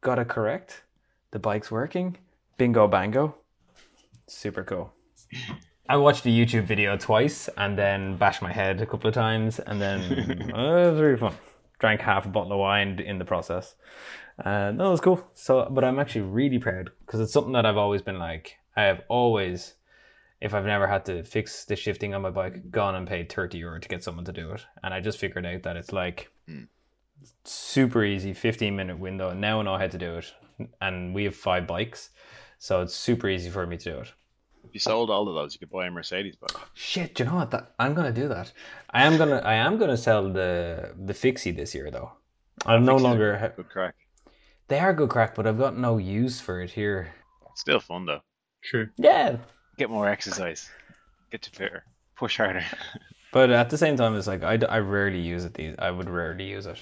got 0.00 0.18
it 0.18 0.28
correct. 0.28 0.82
The 1.30 1.38
bike's 1.38 1.70
working. 1.70 2.18
Bingo 2.58 2.86
bango. 2.88 3.38
Super 4.26 4.64
cool. 4.64 4.92
I 5.88 5.96
watched 5.96 6.26
a 6.26 6.28
YouTube 6.28 6.66
video 6.66 6.96
twice 6.96 7.48
and 7.56 7.78
then 7.78 8.16
bashed 8.16 8.42
my 8.42 8.52
head 8.52 8.80
a 8.80 8.86
couple 8.86 9.08
of 9.08 9.14
times 9.14 9.58
and 9.58 9.80
then 9.80 10.00
uh, 10.54 10.76
it 10.76 10.92
was 10.92 11.00
really 11.00 11.16
fun. 11.16 11.34
Drank 11.78 12.00
half 12.02 12.26
a 12.26 12.28
bottle 12.28 12.52
of 12.52 12.58
wine 12.58 13.00
in 13.00 13.18
the 13.18 13.24
process. 13.24 13.74
Uh, 14.38 14.70
no, 14.72 14.88
it 14.88 14.90
was 14.90 15.00
cool. 15.00 15.26
So, 15.34 15.68
but 15.70 15.82
I'm 15.82 15.98
actually 15.98 16.22
really 16.22 16.58
proud 16.58 16.90
because 17.06 17.20
it's 17.20 17.32
something 17.32 17.54
that 17.54 17.64
I've 17.64 17.76
always 17.76 18.02
been 18.02 18.18
like. 18.18 18.59
I 18.76 18.82
have 18.82 19.02
always, 19.08 19.74
if 20.40 20.54
I've 20.54 20.66
never 20.66 20.86
had 20.86 21.04
to 21.06 21.22
fix 21.22 21.64
the 21.64 21.76
shifting 21.76 22.14
on 22.14 22.22
my 22.22 22.30
bike, 22.30 22.70
gone 22.70 22.94
and 22.94 23.06
paid 23.06 23.30
30 23.30 23.58
euro 23.58 23.80
to 23.80 23.88
get 23.88 24.04
someone 24.04 24.24
to 24.24 24.32
do 24.32 24.52
it. 24.52 24.64
And 24.82 24.94
I 24.94 25.00
just 25.00 25.18
figured 25.18 25.46
out 25.46 25.62
that 25.62 25.76
it's 25.76 25.92
like 25.92 26.30
hmm. 26.46 26.64
super 27.44 28.04
easy, 28.04 28.32
15 28.32 28.74
minute 28.74 28.98
window. 28.98 29.30
And 29.30 29.40
now 29.40 29.60
I 29.60 29.62
know 29.62 29.78
how 29.78 29.86
to 29.86 29.98
do 29.98 30.16
it. 30.16 30.32
And 30.80 31.14
we 31.14 31.24
have 31.24 31.34
five 31.34 31.66
bikes. 31.66 32.10
So 32.58 32.82
it's 32.82 32.94
super 32.94 33.28
easy 33.28 33.48
for 33.48 33.66
me 33.66 33.78
to 33.78 33.92
do 33.92 33.98
it. 34.00 34.12
If 34.64 34.74
you 34.74 34.80
sold 34.80 35.10
all 35.10 35.26
of 35.26 35.34
those, 35.34 35.54
you 35.54 35.58
could 35.58 35.70
buy 35.70 35.86
a 35.86 35.90
Mercedes 35.90 36.36
bike. 36.36 36.52
Shit, 36.74 37.18
you 37.18 37.24
know 37.24 37.36
what? 37.36 37.50
That 37.50 37.72
I'm 37.78 37.94
gonna 37.94 38.12
do 38.12 38.28
that. 38.28 38.52
I 38.90 39.04
am 39.04 39.16
gonna 39.16 39.38
I 39.38 39.54
am 39.54 39.78
gonna 39.78 39.96
sell 39.96 40.30
the 40.30 40.94
the 40.98 41.14
fixie 41.14 41.50
this 41.50 41.74
year 41.74 41.90
though. 41.90 42.12
I'm 42.66 42.84
no 42.84 42.96
longer 42.96 43.54
Good 43.56 43.70
crack. 43.70 43.94
they 44.68 44.78
are 44.78 44.92
good 44.92 45.08
crack, 45.08 45.34
but 45.34 45.46
I've 45.46 45.58
got 45.58 45.78
no 45.78 45.96
use 45.96 46.40
for 46.40 46.60
it 46.60 46.72
here. 46.72 47.14
Still 47.54 47.80
fun 47.80 48.04
though. 48.06 48.20
True. 48.62 48.88
Yeah, 48.96 49.36
Get 49.78 49.88
more 49.90 50.08
exercise. 50.08 50.68
Get 51.30 51.42
to 51.42 51.50
fitter. 51.50 51.84
Push 52.16 52.36
harder. 52.36 52.64
but 53.32 53.50
at 53.50 53.70
the 53.70 53.78
same 53.78 53.96
time, 53.96 54.14
it's 54.14 54.26
like 54.26 54.42
I, 54.42 54.58
I 54.68 54.78
rarely 54.80 55.20
use 55.20 55.44
it. 55.44 55.54
These 55.54 55.74
I 55.78 55.90
would 55.90 56.10
rarely 56.10 56.44
use 56.44 56.66
it. 56.66 56.78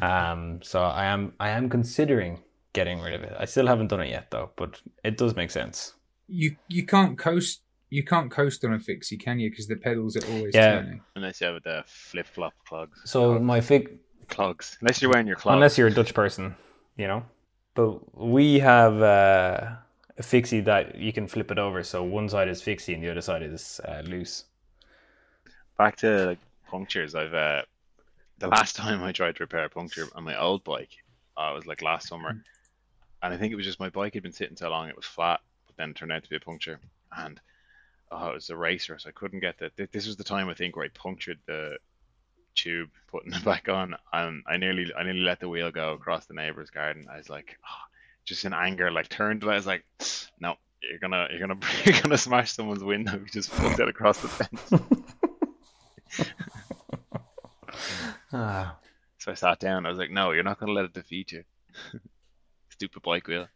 Um, 0.00 0.60
so 0.62 0.82
I 0.82 1.06
am 1.06 1.32
I 1.40 1.50
am 1.50 1.68
considering 1.68 2.42
getting 2.72 3.00
rid 3.00 3.14
of 3.14 3.22
it. 3.24 3.34
I 3.38 3.46
still 3.46 3.66
haven't 3.66 3.88
done 3.88 4.00
it 4.00 4.10
yet 4.10 4.30
though, 4.30 4.50
but 4.56 4.80
it 5.02 5.16
does 5.18 5.34
make 5.34 5.50
sense. 5.50 5.94
You 6.28 6.54
you 6.68 6.86
can't 6.86 7.18
coast 7.18 7.62
you 7.88 8.04
can't 8.04 8.30
coast 8.30 8.64
on 8.64 8.72
a 8.74 8.78
fixie, 8.78 9.16
can 9.16 9.40
you? 9.40 9.50
Because 9.50 9.66
the 9.66 9.74
pedals 9.76 10.16
are 10.16 10.24
always 10.32 10.54
Yeah. 10.54 10.76
turning. 10.76 11.00
Unless 11.16 11.40
you 11.40 11.48
have 11.48 11.62
the 11.64 11.82
flip 11.86 12.26
flop 12.26 12.52
clogs. 12.68 13.00
So 13.04 13.40
my 13.40 13.60
fig 13.60 13.98
Clogs. 14.28 14.78
Unless 14.80 15.02
you're 15.02 15.10
wearing 15.10 15.26
your 15.26 15.34
clogs. 15.34 15.54
unless 15.54 15.76
you're 15.76 15.88
a 15.88 15.92
Dutch 15.92 16.14
person, 16.14 16.54
you 16.96 17.08
know. 17.08 17.24
But 17.74 18.16
we 18.16 18.60
have 18.60 19.02
uh, 19.02 19.70
a 20.20 20.22
fixie 20.22 20.60
that 20.60 20.96
you 20.96 21.12
can 21.14 21.26
flip 21.26 21.50
it 21.50 21.58
over, 21.58 21.82
so 21.82 22.04
one 22.04 22.28
side 22.28 22.48
is 22.48 22.60
fixie 22.60 22.92
and 22.92 23.02
the 23.02 23.10
other 23.10 23.22
side 23.22 23.42
is 23.42 23.80
uh, 23.88 24.02
loose. 24.04 24.44
Back 25.78 25.96
to 25.96 26.26
like 26.26 26.38
punctures. 26.68 27.14
I've 27.14 27.32
uh, 27.34 27.62
the 28.38 28.48
last 28.48 28.76
time 28.82 29.02
I 29.02 29.12
tried 29.12 29.36
to 29.36 29.42
repair 29.44 29.64
a 29.64 29.70
puncture 29.70 30.06
on 30.14 30.24
my 30.24 30.38
old 30.38 30.62
bike, 30.62 30.90
uh, 31.38 31.50
it 31.52 31.56
was 31.56 31.66
like 31.66 31.82
last 31.82 32.08
summer, 32.08 32.36
and 33.22 33.34
I 33.34 33.38
think 33.38 33.52
it 33.52 33.56
was 33.56 33.66
just 33.66 33.80
my 33.80 33.88
bike 33.88 34.14
had 34.14 34.22
been 34.22 34.32
sitting 34.32 34.56
so 34.56 34.68
long 34.70 34.88
it 34.88 34.96
was 34.96 35.06
flat. 35.06 35.40
But 35.66 35.76
then 35.76 35.90
it 35.90 35.96
turned 35.96 36.12
out 36.12 36.22
to 36.22 36.30
be 36.30 36.36
a 36.36 36.40
puncture. 36.40 36.80
And 37.16 37.40
oh, 38.10 38.28
it 38.28 38.34
was 38.34 38.50
a 38.50 38.56
racer, 38.56 38.98
so 38.98 39.08
I 39.08 39.12
couldn't 39.12 39.40
get 39.40 39.58
the. 39.58 39.70
th- 39.70 39.90
This 39.90 40.06
was 40.06 40.16
the 40.16 40.24
time 40.24 40.50
I 40.50 40.54
think 40.54 40.76
where 40.76 40.84
I 40.84 40.90
punctured 40.90 41.38
the 41.46 41.78
tube, 42.54 42.90
putting 43.10 43.32
it 43.34 43.44
back 43.44 43.68
on, 43.70 43.96
and 44.12 44.42
I 44.46 44.58
nearly, 44.58 44.92
I 44.96 45.02
nearly 45.04 45.20
let 45.20 45.40
the 45.40 45.48
wheel 45.48 45.70
go 45.70 45.94
across 45.94 46.26
the 46.26 46.34
neighbor's 46.34 46.70
garden. 46.70 47.06
I 47.10 47.16
was 47.16 47.30
like, 47.30 47.56
oh, 47.66 47.89
just 48.30 48.44
in 48.44 48.54
anger, 48.54 48.92
like 48.92 49.08
turned. 49.08 49.42
And 49.42 49.50
I 49.50 49.56
was 49.56 49.66
like, 49.66 49.84
no, 50.40 50.54
you're 50.80 51.00
gonna, 51.00 51.26
you're 51.30 51.40
gonna, 51.40 51.58
you're 51.84 52.00
gonna 52.00 52.16
smash 52.16 52.52
someone's 52.52 52.82
window. 52.84 53.18
You 53.18 53.26
just 53.26 53.50
flipped 53.50 53.80
it 53.80 53.88
across 53.88 54.20
the 54.20 54.28
fence. 54.28 54.72
Ah, 58.32 58.76
So 59.18 59.32
I 59.32 59.34
sat 59.34 59.58
down. 59.58 59.84
I 59.84 59.90
was 59.90 59.98
like, 59.98 60.10
no, 60.10 60.30
you're 60.30 60.44
not 60.44 60.58
gonna 60.58 60.72
let 60.72 60.86
it 60.86 60.94
defeat 60.94 61.32
you. 61.32 61.44
Stupid 62.70 63.02
bike 63.02 63.26
wheel. 63.26 63.48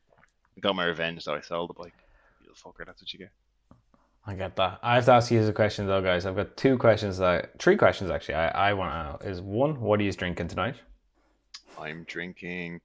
I 0.57 0.61
got 0.61 0.77
my 0.77 0.85
revenge 0.85 1.25
though. 1.25 1.35
I 1.35 1.41
sold 1.41 1.71
the 1.71 1.75
bike. 1.75 1.95
You 2.43 2.51
little 2.51 2.73
fucker. 2.73 2.85
That's 2.85 3.01
what 3.01 3.13
you 3.13 3.21
get. 3.21 3.31
I 4.27 4.35
get 4.35 4.57
that. 4.57 4.81
I 4.83 4.97
have 4.97 5.05
to 5.07 5.13
ask 5.13 5.31
you 5.31 5.43
a 5.47 5.53
question 5.53 5.87
though, 5.87 6.03
guys. 6.03 6.27
I've 6.27 6.37
got 6.37 6.57
two 6.57 6.77
questions. 6.77 7.19
That, 7.19 7.59
three 7.59 7.77
questions 7.77 8.11
actually. 8.11 8.35
I, 8.35 8.71
I 8.71 8.73
want 8.75 8.93
to 8.93 9.27
know 9.27 9.31
is 9.31 9.41
one, 9.41 9.81
what 9.81 10.01
are 10.01 10.03
you 10.03 10.13
drinking 10.13 10.49
tonight? 10.49 10.77
I'm 11.79 12.05
drinking 12.05 12.81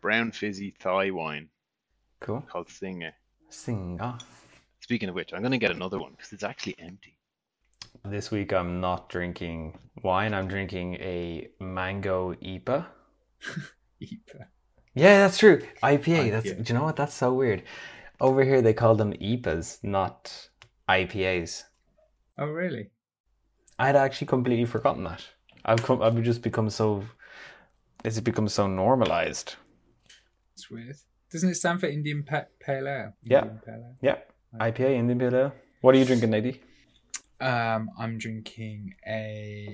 brown 0.00 0.32
fizzy 0.32 0.74
Thai 0.78 1.10
wine 1.10 1.48
Cool. 2.20 2.42
called 2.48 2.68
Singha. 2.70 3.12
Sing 3.48 4.00
off. 4.00 4.24
Speaking 4.80 5.08
of 5.08 5.14
which, 5.14 5.32
I'm 5.32 5.42
gonna 5.42 5.58
get 5.58 5.70
another 5.70 5.98
one 5.98 6.12
because 6.12 6.32
it's 6.32 6.42
actually 6.44 6.76
empty. 6.78 7.16
This 8.04 8.30
week 8.30 8.52
I'm 8.52 8.80
not 8.80 9.08
drinking 9.08 9.78
wine. 10.02 10.32
I'm 10.34 10.48
drinking 10.48 10.94
a 10.94 11.48
mango 11.60 12.34
IPA. 12.34 12.86
Epa. 14.02 14.46
Yeah, 14.94 15.18
that's 15.18 15.38
true. 15.38 15.62
IPA. 15.82 16.30
That's 16.30 16.46
IPA. 16.48 16.64
do 16.64 16.72
you 16.72 16.78
know 16.78 16.84
what? 16.84 16.96
That's 16.96 17.14
so 17.14 17.32
weird. 17.32 17.62
Over 18.20 18.44
here 18.44 18.62
they 18.62 18.72
call 18.72 18.94
them 18.94 19.12
IPAs, 19.14 19.82
not 19.82 20.48
IPAs. 20.88 21.64
Oh, 22.38 22.46
really? 22.46 22.90
I'd 23.78 23.96
actually 23.96 24.26
completely 24.28 24.64
forgotten 24.64 25.04
that. 25.04 25.26
I've 25.64 25.82
come. 25.82 26.00
I've 26.00 26.22
just 26.22 26.42
become 26.42 26.70
so. 26.70 27.04
It's 28.04 28.20
become 28.20 28.48
so 28.48 28.66
normalized. 28.66 29.56
It's 30.56 30.70
weird. 30.70 30.96
Doesn't 31.30 31.50
it 31.50 31.54
stand 31.56 31.80
for 31.80 31.86
Indian 31.86 32.22
pa- 32.22 32.46
Pale 32.60 32.88
Ale? 32.88 33.12
Yeah. 33.22 33.40
Indian 33.42 33.60
Pale 33.64 33.74
Ale. 33.74 33.96
Yeah, 34.00 34.16
IPA 34.58 34.90
Indian 34.96 35.18
Pale 35.18 35.34
Ale. 35.36 35.52
What 35.82 35.94
are 35.94 35.98
you 35.98 36.04
drinking, 36.06 36.30
Nadie? 36.30 36.60
Um, 37.40 37.90
I'm 37.98 38.16
drinking 38.16 38.94
a 39.06 39.66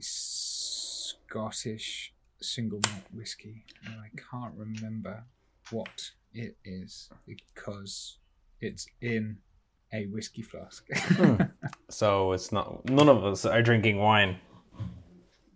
Scottish 0.00 2.12
single 2.40 2.80
malt 2.90 3.04
whiskey, 3.14 3.64
and 3.86 3.94
I 3.94 4.08
can't 4.30 4.52
remember 4.56 5.24
what 5.70 6.10
it 6.34 6.56
is 6.64 7.08
because 7.26 8.18
it's 8.60 8.86
in 9.00 9.38
a 9.92 10.06
whiskey 10.06 10.42
flask. 10.42 10.86
So 11.88 12.32
it's 12.32 12.50
not. 12.52 12.88
None 12.88 13.10
of 13.10 13.22
us 13.22 13.44
are 13.44 13.60
drinking 13.60 13.98
wine. 13.98 14.38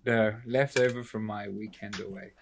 no, 0.04 0.34
left 0.46 0.78
over 0.78 1.02
from 1.02 1.24
my 1.24 1.48
weekend 1.48 1.98
away, 1.98 2.32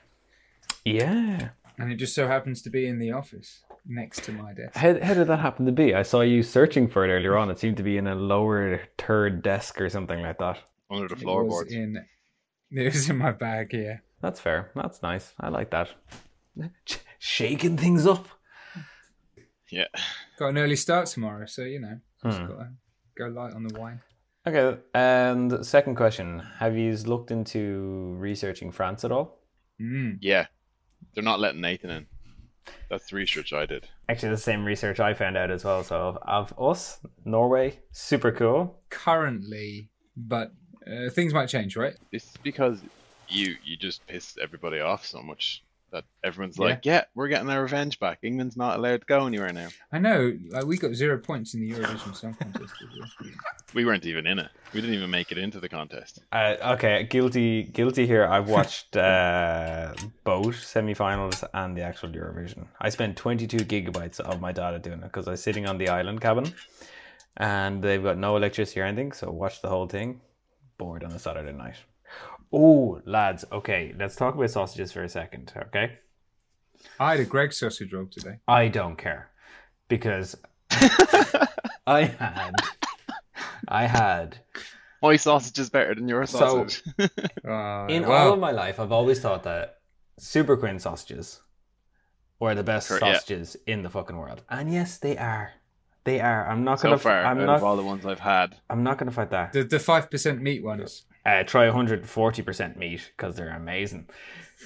Yeah. 0.85 1.51
and 1.79 1.91
it 1.93 1.97
just 1.97 2.15
so 2.15 2.27
happens 2.29 2.63
to 2.63 2.71
be 2.71 2.87
in 2.87 2.99
the 2.99 3.11
office 3.13 3.63
next 3.87 4.23
to 4.25 4.33
my 4.33 4.53
desk. 4.53 4.77
How, 4.77 4.99
how 5.01 5.15
did 5.15 5.27
that 5.29 5.39
happen 5.41 5.67
to 5.67 5.73
be? 5.73 5.95
I 5.95 6.03
saw 6.03 6.21
you 6.21 6.43
searching 6.43 6.89
for 6.89 7.05
it 7.05 7.11
earlier 7.13 7.37
on. 7.37 7.51
It 7.51 7.59
seemed 7.59 7.77
to 7.79 7.83
be 7.83 7.97
in 7.97 8.07
a 8.07 8.15
lower 8.15 8.81
third 8.99 9.43
desk 9.43 9.81
or 9.81 9.89
something 9.89 10.21
like 10.23 10.39
that. 10.39 10.59
Under 10.91 11.09
the 11.09 11.17
floorboards. 11.17 11.73
It 11.73 11.77
was 11.79 11.85
in. 11.85 12.05
It 12.77 12.93
was 12.93 13.09
in 13.09 13.19
my 13.19 13.31
bag 13.31 13.73
yeah. 13.73 13.99
That's 14.21 14.41
fair. 14.41 14.73
That's 14.75 15.01
nice. 15.03 15.33
I 15.39 15.49
like 15.49 15.71
that. 15.71 15.91
Shaking 17.19 17.77
things 17.77 18.07
up. 18.07 18.27
Yeah. 19.71 19.87
Got 20.39 20.49
an 20.49 20.59
early 20.59 20.77
start 20.77 21.07
tomorrow, 21.07 21.47
so 21.47 21.63
you 21.63 21.81
know, 21.81 22.01
just 22.25 22.39
Hmm. 22.39 22.47
gotta 22.47 22.71
go 23.17 23.27
light 23.29 23.55
on 23.55 23.65
the 23.67 23.79
wine. 23.79 24.01
Okay. 24.47 24.79
And 24.95 25.65
second 25.65 25.95
question: 25.97 26.41
Have 26.59 26.77
you 26.77 26.95
looked 26.97 27.31
into 27.31 28.15
researching 28.19 28.73
France 28.73 29.05
at 29.05 29.13
all? 29.13 29.39
Mm. 29.81 30.19
Yeah. 30.21 30.47
They're 31.15 31.23
not 31.25 31.41
letting 31.41 31.61
Nathan 31.61 31.91
in. 31.91 32.07
That's 32.89 33.11
the 33.11 33.17
research 33.17 33.53
I 33.53 33.67
did. 33.67 33.87
Actually, 34.09 34.31
the 34.31 34.39
same 34.39 34.65
research 34.65 35.01
I 35.01 35.15
found 35.15 35.37
out 35.37 35.51
as 35.51 35.65
well. 35.65 35.85
So 35.85 36.19
of 36.23 36.55
us, 36.59 37.01
Norway, 37.25 37.81
super 37.93 38.33
cool. 38.33 38.81
Currently, 38.91 39.91
but 40.17 40.53
uh, 40.87 41.11
things 41.11 41.35
might 41.35 41.49
change, 41.49 41.77
right? 41.77 41.95
It's 42.13 42.37
because 42.43 42.81
you 43.29 43.57
you 43.65 43.77
just 43.77 44.07
piss 44.07 44.37
everybody 44.43 44.81
off 44.81 45.05
so 45.05 45.23
much 45.23 45.65
that 45.95 46.05
everyone's 46.23 46.59
Yeah. 46.59 46.65
like, 46.67 46.85
yeah, 46.85 47.05
we're 47.15 47.29
getting 47.29 47.49
our 47.49 47.63
revenge 47.63 47.99
back. 47.99 48.19
England's 48.23 48.57
not 48.57 48.79
allowed 48.79 49.01
to 49.01 49.07
go 49.07 49.27
anywhere 49.27 49.53
now. 49.53 49.69
I 49.93 49.99
know, 49.99 50.37
like 50.51 50.67
we 50.67 50.77
got 50.77 50.93
zero 50.95 51.17
points 51.19 51.55
in 51.55 51.61
the 51.61 51.71
Eurovision 51.71 52.15
Song 52.15 52.35
Contest. 52.35 52.75
we? 53.23 53.33
We 53.75 53.85
weren't 53.85 54.05
even 54.07 54.27
in 54.27 54.39
it. 54.39 54.51
We 54.73 54.81
didn't 54.81 54.95
even 54.97 55.11
make 55.11 55.33
it 55.33 55.39
into 55.39 55.61
the 55.61 55.69
contest. 55.69 56.21
Uh, 56.33 56.57
okay, 56.75 57.05
guilty, 57.09 57.63
guilty 57.65 58.07
here. 58.07 58.25
I've 58.27 58.49
watched 58.49 58.97
uh, 58.97 59.95
both 60.25 60.63
semi-finals 60.63 61.43
and 61.55 61.77
the 61.77 61.83
actual 61.83 62.11
Eurovision. 62.11 62.67
I 62.81 62.89
spent 62.91 63.17
22 63.17 63.59
gigabytes 63.59 64.21
of 64.21 64.41
my 64.41 64.53
data 64.53 64.79
doing 64.79 64.99
it 65.01 65.05
because 65.05 65.27
I 65.29 65.33
was 65.33 65.43
sitting 65.43 65.67
on 65.67 65.79
the 65.79 65.89
island 65.89 66.21
cabin, 66.21 66.53
and 67.37 67.83
they've 67.83 68.03
got 68.03 68.19
no 68.19 68.37
electricity 68.37 68.81
or 68.81 68.85
anything. 68.85 69.13
So 69.13 69.31
watched 69.31 69.63
the 69.63 69.69
whole 69.69 69.87
thing. 69.89 70.21
Bored 70.77 71.05
on 71.05 71.13
a 71.13 71.19
Saturday 71.21 71.53
night. 71.53 71.77
Oh, 72.53 73.01
lads. 73.05 73.45
Okay, 73.51 73.95
let's 73.99 74.17
talk 74.17 74.35
about 74.35 74.51
sausages 74.51 74.93
for 74.93 75.03
a 75.03 75.09
second. 75.09 75.53
Okay, 75.69 75.99
I 77.01 77.13
had 77.13 77.21
a 77.21 77.25
Greg 77.25 77.53
sausage 77.53 77.93
roll 77.93 78.07
today. 78.07 78.39
I 78.47 78.69
don't 78.69 78.97
care 78.97 79.31
because 79.89 80.37
I 81.87 82.05
had, 82.19 82.53
I 83.69 83.87
had 83.87 84.39
My 85.03 85.17
sausage 85.17 85.59
is 85.59 85.71
better 85.71 85.95
than 85.95 86.09
your 86.09 86.27
So- 86.27 86.39
sausage. 86.39 86.83
Uh, 87.47 87.87
In 87.91 88.07
well, 88.07 88.29
all 88.29 88.33
of 88.35 88.39
my 88.41 88.53
life, 88.53 88.81
I've 88.81 88.93
always 88.93 89.21
thought 89.21 89.43
that 89.43 89.79
Superquinn 90.19 90.81
sausages 90.81 91.41
were 92.41 92.55
the 92.55 92.63
best 92.63 92.89
Correct, 92.89 93.05
yeah. 93.05 93.15
sausages 93.15 93.57
in 93.67 93.83
the 93.83 93.91
fucking 93.91 94.17
world, 94.17 94.43
and 94.49 94.73
yes, 94.73 94.99
they 94.99 95.17
are. 95.19 95.53
They 96.05 96.21
are. 96.21 96.47
I'm 96.49 96.65
not 96.65 96.81
so 96.81 96.89
gonna. 96.89 96.99
far, 96.99 97.25
I'm 97.25 97.39
out 97.41 97.47
not. 97.47 97.57
of 97.57 97.65
all 97.65 97.77
the 97.77 97.83
ones 97.85 98.05
I've 98.07 98.21
had, 98.21 98.57
I'm 98.71 98.83
not 98.83 98.97
gonna 98.99 99.11
fight 99.11 99.31
that. 99.31 99.53
the 99.53 99.65
the 99.65 99.79
five 99.79 100.11
percent 100.11 100.41
meat 100.43 100.63
ones. 100.63 101.05
Uh, 101.27 101.43
try 101.43 101.65
140 101.67 102.43
percent 102.43 102.77
meat 102.77 103.13
because 103.17 103.37
they're 103.37 103.57
amazing. 103.57 104.09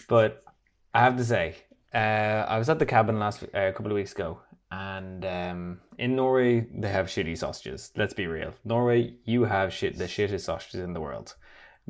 But 0.08 0.44
I 0.92 1.00
have 1.00 1.16
to 1.16 1.24
say, 1.24 1.56
uh, 1.94 2.44
I 2.48 2.58
was 2.58 2.68
at 2.68 2.78
the 2.78 2.86
cabin 2.86 3.18
last 3.18 3.42
uh, 3.42 3.46
a 3.60 3.72
couple 3.72 3.92
of 3.92 3.96
weeks 3.96 4.12
ago, 4.12 4.40
and 4.70 5.24
um, 5.24 5.80
in 5.98 6.16
Norway 6.16 6.66
they 6.74 6.88
have 6.88 7.06
shitty 7.06 7.38
sausages. 7.38 7.92
Let's 7.96 8.14
be 8.14 8.26
real. 8.26 8.54
Norway, 8.64 9.14
you 9.24 9.44
have 9.44 9.72
shit 9.72 9.96
the 9.98 10.04
shittest 10.04 10.42
sausages 10.42 10.80
in 10.80 10.92
the 10.92 11.00
world, 11.00 11.34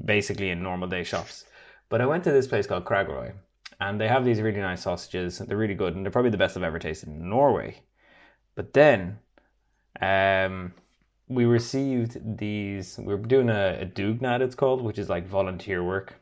basically 0.02 0.50
in 0.50 0.62
normal 0.62 0.88
day 0.88 1.04
shops. 1.04 1.44
But 1.88 2.00
I 2.00 2.06
went 2.06 2.24
to 2.24 2.32
this 2.32 2.46
place 2.46 2.66
called 2.66 2.84
Kragerø, 2.84 3.32
and 3.80 4.00
they 4.00 4.08
have 4.08 4.24
these 4.24 4.40
really 4.40 4.60
nice 4.60 4.82
sausages. 4.82 5.38
They're 5.38 5.56
really 5.56 5.74
good, 5.74 5.96
and 5.96 6.04
they're 6.04 6.12
probably 6.12 6.30
the 6.30 6.36
best 6.36 6.56
I've 6.56 6.62
ever 6.62 6.78
tasted 6.78 7.08
in 7.08 7.28
Norway. 7.28 7.82
But 8.54 8.74
then, 8.74 9.18
um, 10.00 10.74
we 11.28 11.44
received 11.44 12.38
these. 12.38 12.98
We 12.98 13.12
are 13.14 13.18
doing 13.18 13.48
a, 13.48 13.78
a 13.80 13.86
dugnad, 13.86 14.40
it's 14.40 14.54
called, 14.54 14.82
which 14.82 14.98
is 14.98 15.08
like 15.08 15.26
volunteer 15.26 15.82
work. 15.84 16.14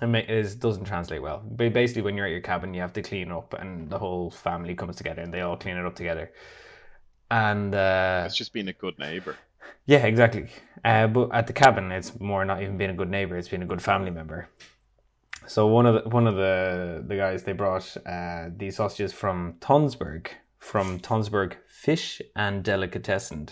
And 0.00 0.16
it 0.16 0.28
is 0.28 0.56
doesn't 0.56 0.84
translate 0.86 1.22
well. 1.22 1.42
Ba- 1.44 1.70
Basically, 1.70 2.02
when 2.02 2.16
you're 2.16 2.26
at 2.26 2.32
your 2.32 2.40
cabin, 2.40 2.74
you 2.74 2.80
have 2.80 2.92
to 2.94 3.02
clean 3.02 3.30
up, 3.30 3.54
and 3.54 3.88
the 3.90 3.98
whole 3.98 4.30
family 4.30 4.74
comes 4.74 4.96
together, 4.96 5.22
and 5.22 5.32
they 5.32 5.40
all 5.40 5.56
clean 5.56 5.76
it 5.76 5.86
up 5.86 5.94
together. 5.94 6.32
And 7.30 7.74
uh, 7.74 8.24
it's 8.26 8.36
just 8.36 8.52
being 8.52 8.68
a 8.68 8.72
good 8.72 8.98
neighbor. 8.98 9.36
yeah, 9.86 10.04
exactly. 10.06 10.48
Uh, 10.84 11.06
but 11.06 11.32
at 11.32 11.46
the 11.46 11.52
cabin, 11.52 11.92
it's 11.92 12.18
more 12.20 12.44
not 12.44 12.60
even 12.62 12.76
being 12.76 12.90
a 12.90 12.94
good 12.94 13.10
neighbor; 13.10 13.36
it's 13.36 13.48
being 13.48 13.62
a 13.62 13.66
good 13.66 13.82
family 13.82 14.10
member. 14.10 14.48
So 15.46 15.66
one 15.68 15.86
of 15.86 16.02
the 16.02 16.08
one 16.10 16.26
of 16.26 16.34
the 16.36 17.04
the 17.06 17.16
guys 17.16 17.44
they 17.44 17.52
brought 17.52 17.96
uh, 18.04 18.48
these 18.56 18.76
sausages 18.76 19.12
from 19.12 19.54
Tonsberg, 19.60 20.26
from 20.58 20.98
Tonsberg 20.98 21.54
Fish 21.68 22.20
and 22.34 22.64
Delicatessen, 22.64 23.50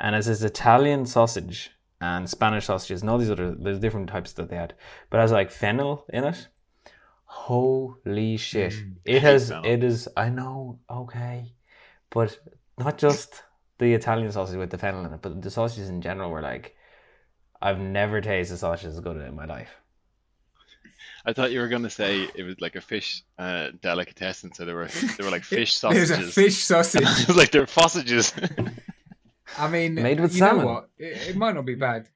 and 0.00 0.14
it's 0.16 0.26
this 0.26 0.42
Italian 0.42 1.06
sausage 1.06 1.70
and 2.00 2.28
Spanish 2.30 2.66
sausages 2.66 3.00
and 3.02 3.10
all 3.10 3.18
these 3.18 3.30
other 3.30 3.54
there's 3.54 3.78
different 3.80 4.08
types 4.08 4.32
that 4.34 4.48
they 4.48 4.56
had, 4.56 4.74
but 5.10 5.18
it 5.18 5.20
has 5.22 5.32
like 5.32 5.50
fennel 5.50 6.04
in 6.12 6.24
it. 6.24 6.48
Holy 7.24 8.36
shit! 8.36 8.74
It 9.04 9.22
has 9.22 9.48
fennel. 9.50 9.64
it 9.66 9.84
is 9.84 10.08
I 10.16 10.30
know 10.30 10.78
okay, 10.90 11.52
but 12.10 12.38
not 12.78 12.96
just 12.98 13.42
the 13.78 13.92
Italian 13.94 14.32
sausage 14.32 14.56
with 14.56 14.70
the 14.70 14.78
fennel 14.78 15.04
in 15.04 15.12
it, 15.12 15.20
but 15.22 15.42
the 15.42 15.50
sausages 15.50 15.88
in 15.88 16.00
general 16.00 16.30
were 16.30 16.40
like 16.42 16.74
I've 17.60 17.80
never 17.80 18.20
tasted 18.20 18.58
sausages 18.58 18.94
as 18.94 19.00
good 19.00 19.16
in 19.16 19.34
my 19.34 19.44
life. 19.44 19.76
I 21.26 21.32
thought 21.34 21.50
you 21.52 21.60
were 21.60 21.68
gonna 21.68 21.90
say 21.90 22.28
it 22.34 22.44
was 22.44 22.60
like 22.60 22.76
a 22.76 22.80
fish 22.80 23.22
uh, 23.38 23.68
delicatessen, 23.82 24.54
so 24.54 24.64
there 24.64 24.76
were 24.76 24.86
there 25.16 25.26
were 25.26 25.30
like 25.32 25.44
fish 25.56 25.78
There's 25.80 26.08
sausages. 26.08 26.28
a 26.28 26.32
fish 26.32 26.56
sausage. 26.64 27.02
it 27.22 27.28
was 27.28 27.36
like 27.36 27.50
they're 27.50 27.66
sausages. 27.66 28.32
I 29.56 29.68
mean, 29.68 29.94
Made 29.94 30.20
with 30.20 30.32
you 30.34 30.38
salmon. 30.40 30.64
know 30.66 30.72
what? 30.72 30.90
It, 30.98 31.28
it 31.30 31.36
might 31.36 31.54
not 31.54 31.64
be 31.64 31.74
bad. 31.74 32.08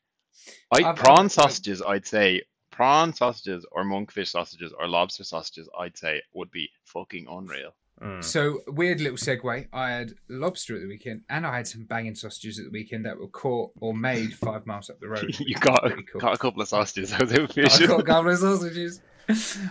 I, 0.73 0.83
I've- 0.85 1.01
prawn 1.01 1.21
I've- 1.21 1.29
sausages, 1.31 1.83
I'd 1.83 2.07
say 2.07 2.43
prawn 2.71 3.13
sausages 3.15 3.65
or 3.71 3.85
monkfish 3.85 4.29
sausages 4.29 4.73
or 4.79 4.89
lobster 4.89 5.25
sausages, 5.25 5.69
I'd 5.79 5.97
say 5.97 6.23
would 6.35 6.51
be 6.51 6.71
fucking 6.85 7.27
unreal. 7.31 7.75
Mm. 8.03 8.25
So 8.25 8.61
weird 8.67 9.01
little 9.01 9.19
segue. 9.19 9.69
I 9.73 9.91
had 9.91 10.15
lobster 10.29 10.75
at 10.75 10.81
the 10.83 10.89
weekend, 10.89 11.23
and 11.31 11.47
I 11.47 11.59
had 11.59 11.69
some 11.69 11.85
banging 11.85 12.15
sausages 12.17 12.59
at 12.59 12.65
the 12.65 12.71
weekend 12.71 13.05
that 13.07 13.19
were 13.19 13.29
caught 13.29 13.71
or 13.81 13.95
made 13.95 14.35
five 14.35 14.67
miles 14.67 14.91
up 14.91 14.99
the 14.99 15.09
road. 15.09 15.37
you 15.41 15.55
got 15.55 15.83
Pretty 15.83 16.03
cool. 16.11 16.21
got 16.21 16.35
a 16.35 16.39
couple 16.39 16.63
of 16.63 16.69
sausages. 16.69 17.13
I 17.13 17.23
was 17.23 17.33
out 17.35 17.57
I 17.57 17.63
got 17.87 18.01
a 18.01 18.03
couple 18.03 18.31
of 18.33 18.39
sausages. 18.39 19.01